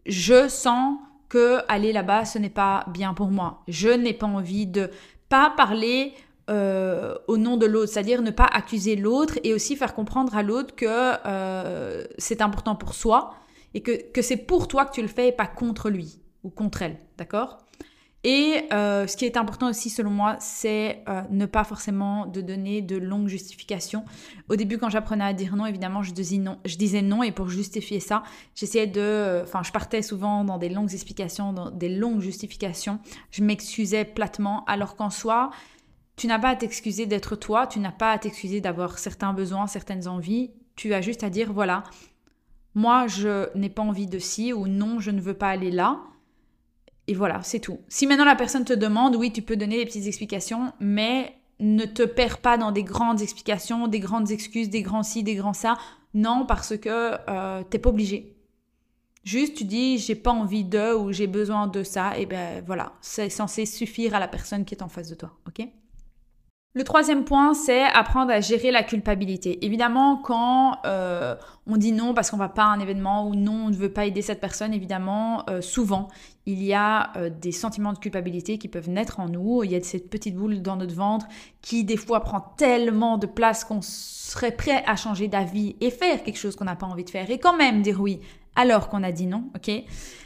Je 0.08 0.50
sens 0.50 0.98
que 1.30 1.60
aller 1.68 1.94
là-bas, 1.94 2.26
ce 2.26 2.40
n'est 2.40 2.50
pas 2.50 2.84
bien 2.88 3.14
pour 3.14 3.30
moi. 3.30 3.62
Je 3.68 3.90
n'ai 3.90 4.14
pas 4.14 4.26
envie 4.26 4.66
de 4.66 4.90
pas 5.30 5.54
parler 5.56 6.16
euh, 6.50 7.16
au 7.28 7.38
nom 7.38 7.58
de 7.58 7.68
l'autre, 7.68 7.92
c'est-à-dire 7.92 8.24
ne 8.24 8.32
pas 8.32 8.46
accuser 8.46 8.96
l'autre 8.96 9.38
et 9.44 9.54
aussi 9.54 9.76
faire 9.76 9.94
comprendre 9.94 10.36
à 10.36 10.42
l'autre 10.42 10.76
que 10.76 10.86
euh, 10.88 12.04
c'est 12.18 12.42
important 12.42 12.76
pour 12.76 12.96
soi 12.96 13.36
et 13.76 13.82
que, 13.82 14.12
que 14.12 14.24
c'est 14.24 14.38
pour 14.38 14.68
toi 14.68 14.86
que 14.86 14.92
tu 14.92 15.02
le 15.04 15.08
fais 15.08 15.28
et 15.28 15.32
pas 15.32 15.46
contre 15.46 15.92
lui 15.92 16.20
ou 16.44 16.50
contre 16.50 16.82
elle, 16.82 16.98
d'accord? 17.18 17.60
Et 18.24 18.64
euh, 18.74 19.08
ce 19.08 19.16
qui 19.16 19.26
est 19.26 19.38
important 19.38 19.70
aussi 19.70 19.90
selon 19.90 20.10
moi, 20.10 20.36
c'est 20.40 21.04
ne 21.30 21.46
pas 21.46 21.64
forcément 21.64 22.26
de 22.26 22.42
donner 22.42 22.82
de 22.82 22.98
longues 22.98 23.30
justifications. 23.30 24.04
Au 24.50 24.58
début, 24.58 24.78
quand 24.78 24.90
j'apprenais 24.90 25.24
à 25.24 25.34
dire 25.34 25.56
non, 25.56 25.66
évidemment, 25.66 26.04
je 26.04 26.12
disais 26.12 26.38
non, 26.38 26.58
je 26.66 26.76
disais 26.76 27.02
non 27.02 27.24
et 27.24 27.32
pour 27.32 27.48
justifier 27.48 28.02
ça, 28.02 28.24
j'essayais 28.56 28.88
de, 28.88 29.42
enfin, 29.44 29.62
je 29.64 29.72
partais 29.72 30.02
souvent 30.02 30.44
dans 30.44 30.58
des 30.58 30.68
longues 30.68 30.94
explications, 30.94 31.54
dans 31.54 31.72
des 31.72 31.90
longues 31.90 32.20
justifications. 32.20 33.00
Je 33.32 33.42
m'excusais 33.42 34.04
platement, 34.04 34.66
alors 34.66 34.98
qu'en 34.98 35.12
soi, 35.12 35.52
tu 36.20 36.28
n'as 36.28 36.38
pas 36.38 36.50
à 36.50 36.56
t'excuser 36.58 37.06
d'être 37.06 37.38
toi, 37.38 37.66
tu 37.66 37.80
n'as 37.80 37.94
pas 37.94 38.12
à 38.12 38.18
t'excuser 38.20 38.60
d'avoir 38.60 39.00
certains 39.00 39.32
besoins, 39.32 39.68
certaines 39.68 40.06
envies. 40.06 40.52
Tu 40.76 40.94
as 40.94 41.00
juste 41.00 41.24
à 41.24 41.30
dire 41.30 41.54
voilà, 41.54 41.84
moi 42.76 43.08
je 43.08 43.56
n'ai 43.58 43.70
pas 43.70 43.84
envie 43.84 44.06
de 44.06 44.20
ci 44.20 44.52
ou 44.52 44.68
non, 44.68 45.00
je 45.00 45.12
ne 45.12 45.22
veux 45.22 45.34
pas 45.34 45.48
aller 45.48 45.72
là. 45.72 46.02
Et 47.08 47.14
voilà, 47.14 47.42
c'est 47.42 47.62
tout. 47.62 47.80
Si 47.88 48.06
maintenant 48.06 48.26
la 48.26 48.36
personne 48.36 48.66
te 48.66 48.74
demande, 48.74 49.16
oui, 49.16 49.32
tu 49.32 49.42
peux 49.42 49.56
donner 49.56 49.78
des 49.78 49.86
petites 49.86 50.08
explications, 50.08 50.74
mais 50.82 51.34
ne 51.62 51.86
te 51.86 52.04
perds 52.04 52.40
pas 52.40 52.58
dans 52.58 52.74
des 52.74 52.84
grandes 52.84 53.22
explications, 53.22 53.88
des 53.88 54.02
grandes 54.02 54.30
excuses, 54.30 54.70
des 54.70 54.82
grands 54.82 55.04
ci, 55.04 55.24
des 55.24 55.36
grands 55.36 55.54
ça. 55.54 55.78
Non, 56.14 56.46
parce 56.46 56.78
que 56.78 57.16
euh, 57.30 57.64
t'es 57.70 57.80
pas 57.80 57.92
obligé. 57.92 58.36
Juste, 59.24 59.56
tu 59.56 59.64
dis, 59.64 59.98
j'ai 60.00 60.16
pas 60.16 60.32
envie 60.32 60.66
de 60.66 60.94
ou 60.96 61.14
j'ai 61.14 61.28
besoin 61.28 61.68
de 61.68 61.84
ça, 61.84 62.18
et 62.18 62.26
ben 62.26 62.62
voilà, 62.66 62.94
c'est 63.00 63.30
censé 63.30 63.66
suffire 63.66 64.16
à 64.16 64.20
la 64.20 64.28
personne 64.28 64.66
qui 64.66 64.76
est 64.76 64.84
en 64.84 64.90
face 64.90 65.10
de 65.10 65.16
toi, 65.16 65.32
ok? 65.48 65.68
Le 66.76 66.84
troisième 66.84 67.26
point, 67.26 67.56
c'est 67.56 67.82
apprendre 67.82 68.32
à 68.32 68.42
gérer 68.42 68.70
la 68.70 68.84
culpabilité. 68.84 69.66
Évidemment, 69.66 70.18
quand 70.18 70.78
euh, 70.86 71.36
on 71.66 71.78
dit 71.78 71.92
non 71.92 72.14
parce 72.14 72.30
qu'on 72.30 72.38
va 72.38 72.48
pas 72.48 72.66
à 72.66 72.68
un 72.68 72.80
événement 72.80 73.28
ou 73.28 73.34
non, 73.34 73.66
on 73.66 73.70
ne 73.70 73.76
veut 73.76 73.92
pas 73.92 74.06
aider 74.06 74.22
cette 74.22 74.40
personne, 74.40 74.72
évidemment, 74.72 75.50
euh, 75.50 75.62
souvent, 75.62 76.10
il 76.46 76.62
y 76.62 76.76
a 76.76 77.12
euh, 77.18 77.32
des 77.32 77.52
sentiments 77.52 77.92
de 77.92 77.98
culpabilité 77.98 78.60
qui 78.60 78.68
peuvent 78.68 78.90
naître 78.90 79.20
en 79.20 79.28
nous. 79.30 79.64
Il 79.64 79.72
y 79.72 79.76
a 79.76 79.82
cette 79.82 80.12
petite 80.12 80.36
boule 80.36 80.62
dans 80.62 80.76
notre 80.76 80.94
ventre 80.94 81.26
qui, 81.64 81.84
des 81.84 81.98
fois, 81.98 82.20
prend 82.20 82.42
tellement 82.56 83.18
de 83.18 83.26
place 83.26 83.64
qu'on 83.64 83.82
serait 83.82 84.56
prêt 84.56 84.84
à 84.86 84.96
changer 84.96 85.28
d'avis 85.28 85.76
et 85.82 85.90
faire 85.90 86.22
quelque 86.22 86.38
chose 86.38 86.56
qu'on 86.56 86.66
n'a 86.66 86.76
pas 86.76 86.86
envie 86.86 87.04
de 87.04 87.10
faire 87.10 87.32
et 87.32 87.40
quand 87.40 87.58
même 87.58 87.82
dire 87.82 88.00
oui 88.00 88.20
alors 88.56 88.90
qu'on 88.90 89.04
a 89.04 89.12
dit 89.12 89.26
non, 89.26 89.46
ok? 89.56 89.72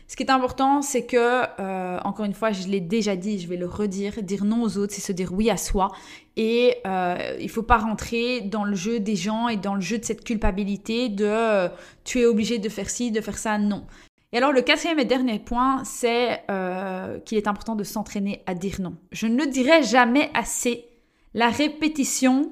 Ce 0.07 0.15
qui 0.15 0.23
est 0.23 0.31
important, 0.31 0.81
c'est 0.81 1.05
que, 1.05 1.43
euh, 1.59 1.99
encore 2.03 2.25
une 2.25 2.33
fois, 2.33 2.51
je 2.51 2.67
l'ai 2.67 2.81
déjà 2.81 3.15
dit, 3.15 3.39
je 3.39 3.47
vais 3.47 3.57
le 3.57 3.65
redire, 3.65 4.21
dire 4.21 4.43
non 4.45 4.62
aux 4.62 4.77
autres, 4.77 4.93
c'est 4.93 5.01
se 5.01 5.12
dire 5.12 5.33
oui 5.33 5.49
à 5.49 5.57
soi. 5.57 5.91
Et 6.36 6.77
euh, 6.86 7.38
il 7.39 7.49
faut 7.49 7.63
pas 7.63 7.77
rentrer 7.77 8.41
dans 8.41 8.63
le 8.63 8.75
jeu 8.75 8.99
des 8.99 9.15
gens 9.15 9.47
et 9.47 9.57
dans 9.57 9.75
le 9.75 9.81
jeu 9.81 9.97
de 9.97 10.05
cette 10.05 10.23
culpabilité 10.23 11.09
de 11.09 11.25
euh, 11.25 11.69
tu 12.03 12.19
es 12.19 12.25
obligé 12.25 12.59
de 12.59 12.69
faire 12.69 12.89
ci, 12.89 13.12
de 13.12 13.21
faire 13.21 13.38
ça, 13.38 13.57
non. 13.57 13.86
Et 14.33 14.38
alors 14.38 14.51
le 14.51 14.62
quatrième 14.62 14.99
et 14.99 15.05
dernier 15.05 15.38
point, 15.38 15.83
c'est 15.83 16.41
euh, 16.49 17.19
qu'il 17.19 17.38
est 17.38 17.47
important 17.47 17.75
de 17.75 17.83
s'entraîner 17.83 18.41
à 18.47 18.55
dire 18.55 18.81
non. 18.81 18.95
Je 19.12 19.27
ne 19.27 19.38
le 19.38 19.49
dirai 19.49 19.83
jamais 19.83 20.31
assez. 20.33 20.86
La 21.36 21.49
répétition, 21.49 22.51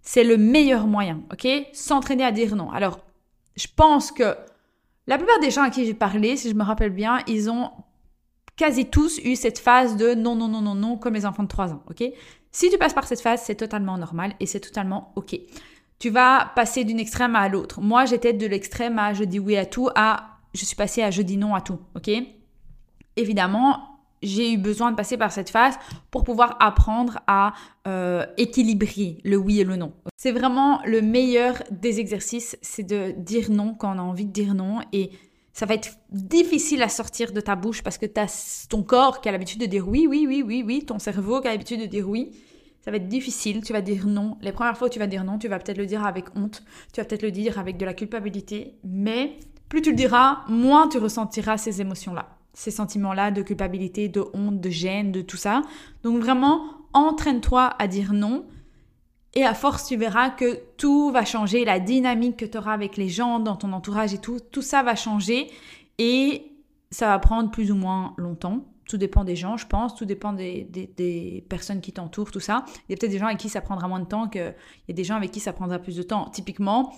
c'est 0.00 0.24
le 0.24 0.38
meilleur 0.38 0.86
moyen, 0.86 1.20
ok? 1.30 1.46
S'entraîner 1.74 2.24
à 2.24 2.32
dire 2.32 2.56
non. 2.56 2.70
Alors, 2.70 3.00
je 3.56 3.66
pense 3.76 4.10
que 4.10 4.36
la 5.08 5.16
plupart 5.16 5.40
des 5.40 5.50
gens 5.50 5.62
à 5.62 5.70
qui 5.70 5.84
j'ai 5.84 5.94
parlé, 5.94 6.36
si 6.36 6.50
je 6.50 6.54
me 6.54 6.62
rappelle 6.62 6.90
bien, 6.90 7.18
ils 7.26 7.50
ont 7.50 7.72
quasi 8.56 8.86
tous 8.86 9.18
eu 9.24 9.34
cette 9.34 9.58
phase 9.58 9.96
de 9.96 10.14
non, 10.14 10.36
non, 10.36 10.48
non, 10.48 10.60
non, 10.60 10.74
non, 10.74 10.96
comme 10.96 11.14
les 11.14 11.26
enfants 11.26 11.42
de 11.42 11.48
3 11.48 11.72
ans, 11.72 11.82
ok? 11.90 12.04
Si 12.52 12.70
tu 12.70 12.78
passes 12.78 12.94
par 12.94 13.06
cette 13.06 13.20
phase, 13.20 13.42
c'est 13.42 13.54
totalement 13.54 13.98
normal 13.98 14.34
et 14.38 14.46
c'est 14.46 14.60
totalement 14.60 15.12
ok. 15.16 15.38
Tu 15.98 16.10
vas 16.10 16.52
passer 16.54 16.84
d'une 16.84 17.00
extrême 17.00 17.34
à 17.34 17.48
l'autre. 17.48 17.80
Moi, 17.80 18.04
j'étais 18.04 18.32
de 18.32 18.46
l'extrême 18.46 18.98
à 18.98 19.14
je 19.14 19.24
dis 19.24 19.38
oui 19.38 19.56
à 19.56 19.66
tout 19.66 19.88
à 19.94 20.38
je 20.54 20.64
suis 20.64 20.76
passée 20.76 21.02
à 21.02 21.10
je 21.10 21.22
dis 21.22 21.36
non 21.36 21.54
à 21.54 21.60
tout, 21.60 21.78
ok? 21.96 22.10
Évidemment, 23.16 23.97
j'ai 24.22 24.52
eu 24.52 24.58
besoin 24.58 24.90
de 24.90 24.96
passer 24.96 25.16
par 25.16 25.32
cette 25.32 25.50
phase 25.50 25.74
pour 26.10 26.24
pouvoir 26.24 26.56
apprendre 26.60 27.20
à 27.26 27.52
euh, 27.86 28.26
équilibrer 28.36 29.18
le 29.24 29.36
oui 29.36 29.60
et 29.60 29.64
le 29.64 29.76
non. 29.76 29.92
C'est 30.16 30.32
vraiment 30.32 30.80
le 30.84 31.00
meilleur 31.02 31.62
des 31.70 32.00
exercices, 32.00 32.58
c'est 32.62 32.82
de 32.82 33.12
dire 33.16 33.50
non 33.50 33.74
quand 33.74 33.94
on 33.94 33.98
a 33.98 34.02
envie 34.02 34.26
de 34.26 34.32
dire 34.32 34.54
non 34.54 34.80
et 34.92 35.10
ça 35.52 35.66
va 35.66 35.74
être 35.74 35.90
difficile 36.10 36.82
à 36.82 36.88
sortir 36.88 37.32
de 37.32 37.40
ta 37.40 37.56
bouche 37.56 37.82
parce 37.82 37.98
que 37.98 38.06
as 38.18 38.66
ton 38.70 38.82
corps 38.82 39.20
qui 39.20 39.28
a 39.28 39.32
l'habitude 39.32 39.60
de 39.60 39.66
dire 39.66 39.88
oui, 39.88 40.06
oui, 40.08 40.24
oui, 40.28 40.44
oui, 40.46 40.62
oui, 40.64 40.84
ton 40.84 40.98
cerveau 40.98 41.40
qui 41.40 41.48
a 41.48 41.50
l'habitude 41.50 41.80
de 41.80 41.86
dire 41.86 42.08
oui. 42.08 42.30
Ça 42.80 42.92
va 42.92 42.96
être 42.98 43.08
difficile, 43.08 43.62
tu 43.62 43.72
vas 43.72 43.80
dire 43.80 44.06
non. 44.06 44.38
Les 44.40 44.52
premières 44.52 44.78
fois 44.78 44.86
où 44.86 44.90
tu 44.90 45.00
vas 45.00 45.08
dire 45.08 45.24
non, 45.24 45.36
tu 45.36 45.48
vas 45.48 45.58
peut-être 45.58 45.78
le 45.78 45.86
dire 45.86 46.06
avec 46.06 46.26
honte, 46.36 46.62
tu 46.92 47.00
vas 47.00 47.04
peut-être 47.04 47.22
le 47.22 47.32
dire 47.32 47.58
avec 47.58 47.76
de 47.76 47.84
la 47.84 47.92
culpabilité, 47.92 48.78
mais 48.84 49.40
plus 49.68 49.82
tu 49.82 49.90
le 49.90 49.96
diras, 49.96 50.44
moins 50.48 50.88
tu 50.88 50.98
ressentiras 50.98 51.58
ces 51.58 51.80
émotions-là 51.80 52.37
ces 52.58 52.72
sentiments-là 52.72 53.30
de 53.30 53.42
culpabilité, 53.42 54.08
de 54.08 54.24
honte, 54.34 54.60
de 54.60 54.68
gêne, 54.68 55.12
de 55.12 55.20
tout 55.20 55.36
ça. 55.36 55.62
Donc 56.02 56.20
vraiment, 56.20 56.64
entraîne-toi 56.92 57.70
à 57.78 57.86
dire 57.86 58.12
non. 58.12 58.46
Et 59.34 59.44
à 59.44 59.54
force, 59.54 59.86
tu 59.86 59.96
verras 59.96 60.30
que 60.30 60.58
tout 60.76 61.12
va 61.12 61.24
changer, 61.24 61.64
la 61.64 61.78
dynamique 61.78 62.36
que 62.36 62.44
tu 62.44 62.58
auras 62.58 62.72
avec 62.72 62.96
les 62.96 63.08
gens 63.08 63.38
dans 63.38 63.54
ton 63.54 63.72
entourage 63.72 64.12
et 64.12 64.18
tout, 64.18 64.40
tout 64.40 64.62
ça 64.62 64.82
va 64.82 64.96
changer 64.96 65.46
et 65.98 66.50
ça 66.90 67.06
va 67.06 67.20
prendre 67.20 67.52
plus 67.52 67.70
ou 67.70 67.76
moins 67.76 68.14
longtemps. 68.16 68.64
Tout 68.88 68.96
dépend 68.96 69.22
des 69.22 69.36
gens, 69.36 69.56
je 69.56 69.66
pense, 69.68 69.94
tout 69.94 70.04
dépend 70.04 70.32
des, 70.32 70.64
des, 70.64 71.44
personnes 71.48 71.80
qui 71.80 71.92
t'entourent, 71.92 72.32
tout 72.32 72.40
ça. 72.40 72.64
Il 72.88 72.92
y 72.92 72.94
a 72.94 72.96
peut-être 72.96 73.12
des 73.12 73.18
gens 73.18 73.26
avec 73.26 73.38
qui 73.38 73.50
ça 73.50 73.60
prendra 73.60 73.86
moins 73.86 74.00
de 74.00 74.06
temps 74.06 74.26
qu'il 74.26 74.54
y 74.88 74.90
a 74.90 74.94
des 74.94 75.04
gens 75.04 75.14
avec 75.14 75.30
qui 75.30 75.38
ça 75.38 75.52
prendra 75.52 75.78
plus 75.78 75.94
de 75.94 76.02
temps. 76.02 76.28
Typiquement, 76.30 76.92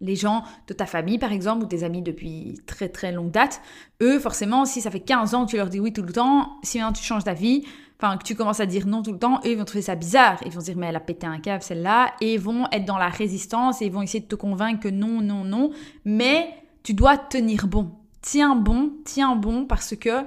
les 0.00 0.16
gens 0.16 0.44
de 0.66 0.74
ta 0.74 0.86
famille, 0.86 1.18
par 1.18 1.32
exemple, 1.32 1.64
ou 1.64 1.66
tes 1.66 1.84
amis 1.84 2.02
depuis 2.02 2.60
très 2.66 2.88
très 2.88 3.12
longue 3.12 3.30
date, 3.30 3.60
eux, 4.02 4.18
forcément, 4.18 4.64
si 4.64 4.80
ça 4.80 4.90
fait 4.90 5.00
15 5.00 5.34
ans 5.34 5.44
que 5.44 5.50
tu 5.50 5.56
leur 5.56 5.68
dis 5.68 5.80
oui 5.80 5.92
tout 5.92 6.02
le 6.02 6.12
temps, 6.12 6.58
si 6.62 6.78
maintenant 6.78 6.92
tu 6.92 7.02
changes 7.02 7.24
d'avis, 7.24 7.64
enfin 7.98 8.16
que 8.16 8.24
tu 8.24 8.34
commences 8.34 8.60
à 8.60 8.66
dire 8.66 8.86
non 8.86 9.02
tout 9.02 9.12
le 9.12 9.18
temps, 9.18 9.40
eux, 9.44 9.50
ils 9.50 9.58
vont 9.58 9.64
trouver 9.64 9.82
ça 9.82 9.94
bizarre. 9.94 10.38
Ils 10.46 10.52
vont 10.52 10.60
se 10.60 10.66
dire, 10.66 10.76
mais 10.76 10.86
elle 10.86 10.96
a 10.96 11.00
pété 11.00 11.26
un 11.26 11.38
câble, 11.38 11.62
celle-là, 11.62 12.14
et 12.20 12.34
ils 12.34 12.40
vont 12.40 12.66
être 12.72 12.84
dans 12.84 12.98
la 12.98 13.08
résistance, 13.08 13.82
et 13.82 13.86
ils 13.86 13.92
vont 13.92 14.02
essayer 14.02 14.20
de 14.20 14.28
te 14.28 14.36
convaincre 14.36 14.80
que 14.80 14.88
non, 14.88 15.20
non, 15.20 15.44
non. 15.44 15.70
Mais 16.04 16.50
tu 16.82 16.94
dois 16.94 17.18
tenir 17.18 17.66
bon. 17.66 17.92
Tiens 18.22 18.54
bon, 18.56 18.92
tiens 19.04 19.36
bon, 19.36 19.66
parce 19.66 19.96
que 19.96 20.24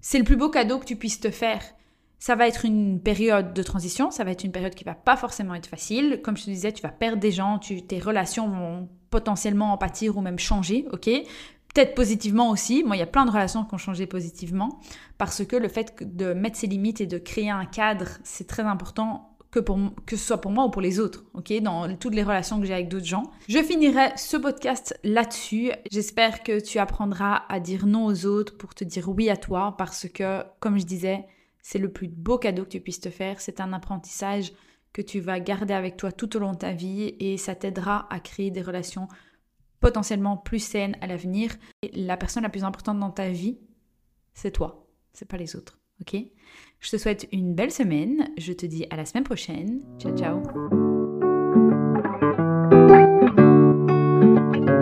c'est 0.00 0.18
le 0.18 0.24
plus 0.24 0.36
beau 0.36 0.50
cadeau 0.50 0.78
que 0.78 0.84
tu 0.84 0.96
puisses 0.96 1.20
te 1.20 1.30
faire. 1.30 1.62
Ça 2.18 2.36
va 2.36 2.48
être 2.48 2.64
une 2.64 3.00
période 3.00 3.52
de 3.52 3.62
transition, 3.62 4.10
ça 4.10 4.24
va 4.24 4.30
être 4.30 4.44
une 4.44 4.52
période 4.52 4.74
qui 4.74 4.84
va 4.84 4.94
pas 4.94 5.16
forcément 5.16 5.54
être 5.54 5.66
facile. 5.66 6.20
Comme 6.22 6.36
je 6.36 6.44
te 6.44 6.50
disais, 6.50 6.72
tu 6.72 6.82
vas 6.82 6.88
perdre 6.88 7.18
des 7.18 7.32
gens, 7.32 7.58
tes 7.58 7.98
relations 7.98 8.48
vont 8.48 8.88
potentiellement 9.10 9.72
en 9.72 9.78
pâtir 9.78 10.16
ou 10.16 10.20
même 10.20 10.38
changer, 10.38 10.86
ok? 10.92 11.10
Peut-être 11.74 11.94
positivement 11.94 12.50
aussi. 12.50 12.84
Moi, 12.84 12.96
il 12.96 13.00
y 13.00 13.02
a 13.02 13.06
plein 13.06 13.26
de 13.26 13.30
relations 13.30 13.64
qui 13.64 13.74
ont 13.74 13.78
changé 13.78 14.06
positivement 14.06 14.80
parce 15.18 15.44
que 15.44 15.56
le 15.56 15.68
fait 15.68 15.94
de 16.02 16.32
mettre 16.32 16.56
ses 16.56 16.66
limites 16.66 17.00
et 17.00 17.06
de 17.06 17.18
créer 17.18 17.50
un 17.50 17.64
cadre, 17.64 18.06
c'est 18.22 18.46
très 18.46 18.62
important 18.62 19.34
que, 19.54 19.60
pour, 19.60 19.78
que 20.04 20.16
ce 20.16 20.24
soit 20.24 20.40
pour 20.40 20.50
moi 20.50 20.64
ou 20.64 20.70
pour 20.70 20.82
les 20.82 20.98
autres, 20.98 21.24
ok, 21.34 21.52
dans 21.62 21.96
toutes 21.96 22.14
les 22.14 22.24
relations 22.24 22.60
que 22.60 22.66
j'ai 22.66 22.74
avec 22.74 22.88
d'autres 22.88 23.06
gens. 23.06 23.22
Je 23.48 23.62
finirai 23.62 24.10
ce 24.16 24.36
podcast 24.36 24.98
là-dessus. 25.04 25.70
J'espère 25.92 26.42
que 26.42 26.58
tu 26.58 26.78
apprendras 26.78 27.42
à 27.48 27.60
dire 27.60 27.86
non 27.86 28.06
aux 28.06 28.26
autres 28.26 28.56
pour 28.56 28.74
te 28.74 28.82
dire 28.82 29.08
oui 29.08 29.30
à 29.30 29.36
toi 29.36 29.76
parce 29.78 30.08
que, 30.08 30.42
comme 30.58 30.78
je 30.78 30.84
disais, 30.84 31.24
c'est 31.64 31.78
le 31.78 31.90
plus 31.90 32.08
beau 32.08 32.38
cadeau 32.38 32.64
que 32.64 32.68
tu 32.68 32.80
puisses 32.80 33.00
te 33.00 33.08
faire. 33.08 33.40
C'est 33.40 33.58
un 33.58 33.72
apprentissage 33.72 34.52
que 34.92 35.02
tu 35.02 35.18
vas 35.18 35.40
garder 35.40 35.72
avec 35.72 35.96
toi 35.96 36.12
tout 36.12 36.36
au 36.36 36.38
long 36.38 36.52
de 36.52 36.58
ta 36.58 36.72
vie 36.72 37.16
et 37.18 37.38
ça 37.38 37.56
t'aidera 37.56 38.06
à 38.12 38.20
créer 38.20 38.50
des 38.50 38.62
relations 38.62 39.08
potentiellement 39.80 40.36
plus 40.36 40.62
saines 40.62 40.96
à 41.00 41.06
l'avenir. 41.06 41.56
La 41.94 42.18
personne 42.18 42.42
la 42.42 42.50
plus 42.50 42.64
importante 42.64 43.00
dans 43.00 43.10
ta 43.10 43.30
vie, 43.30 43.58
c'est 44.34 44.52
toi, 44.52 44.86
c'est 45.14 45.26
pas 45.26 45.38
les 45.38 45.56
autres. 45.56 45.80
Ok? 46.02 46.16
Je 46.80 46.90
te 46.90 46.98
souhaite 46.98 47.26
une 47.32 47.54
belle 47.54 47.72
semaine. 47.72 48.30
Je 48.36 48.52
te 48.52 48.66
dis 48.66 48.86
à 48.90 48.96
la 48.96 49.06
semaine 49.06 49.24
prochaine. 49.24 49.80
Ciao 49.98 50.14
ciao. 50.16 50.83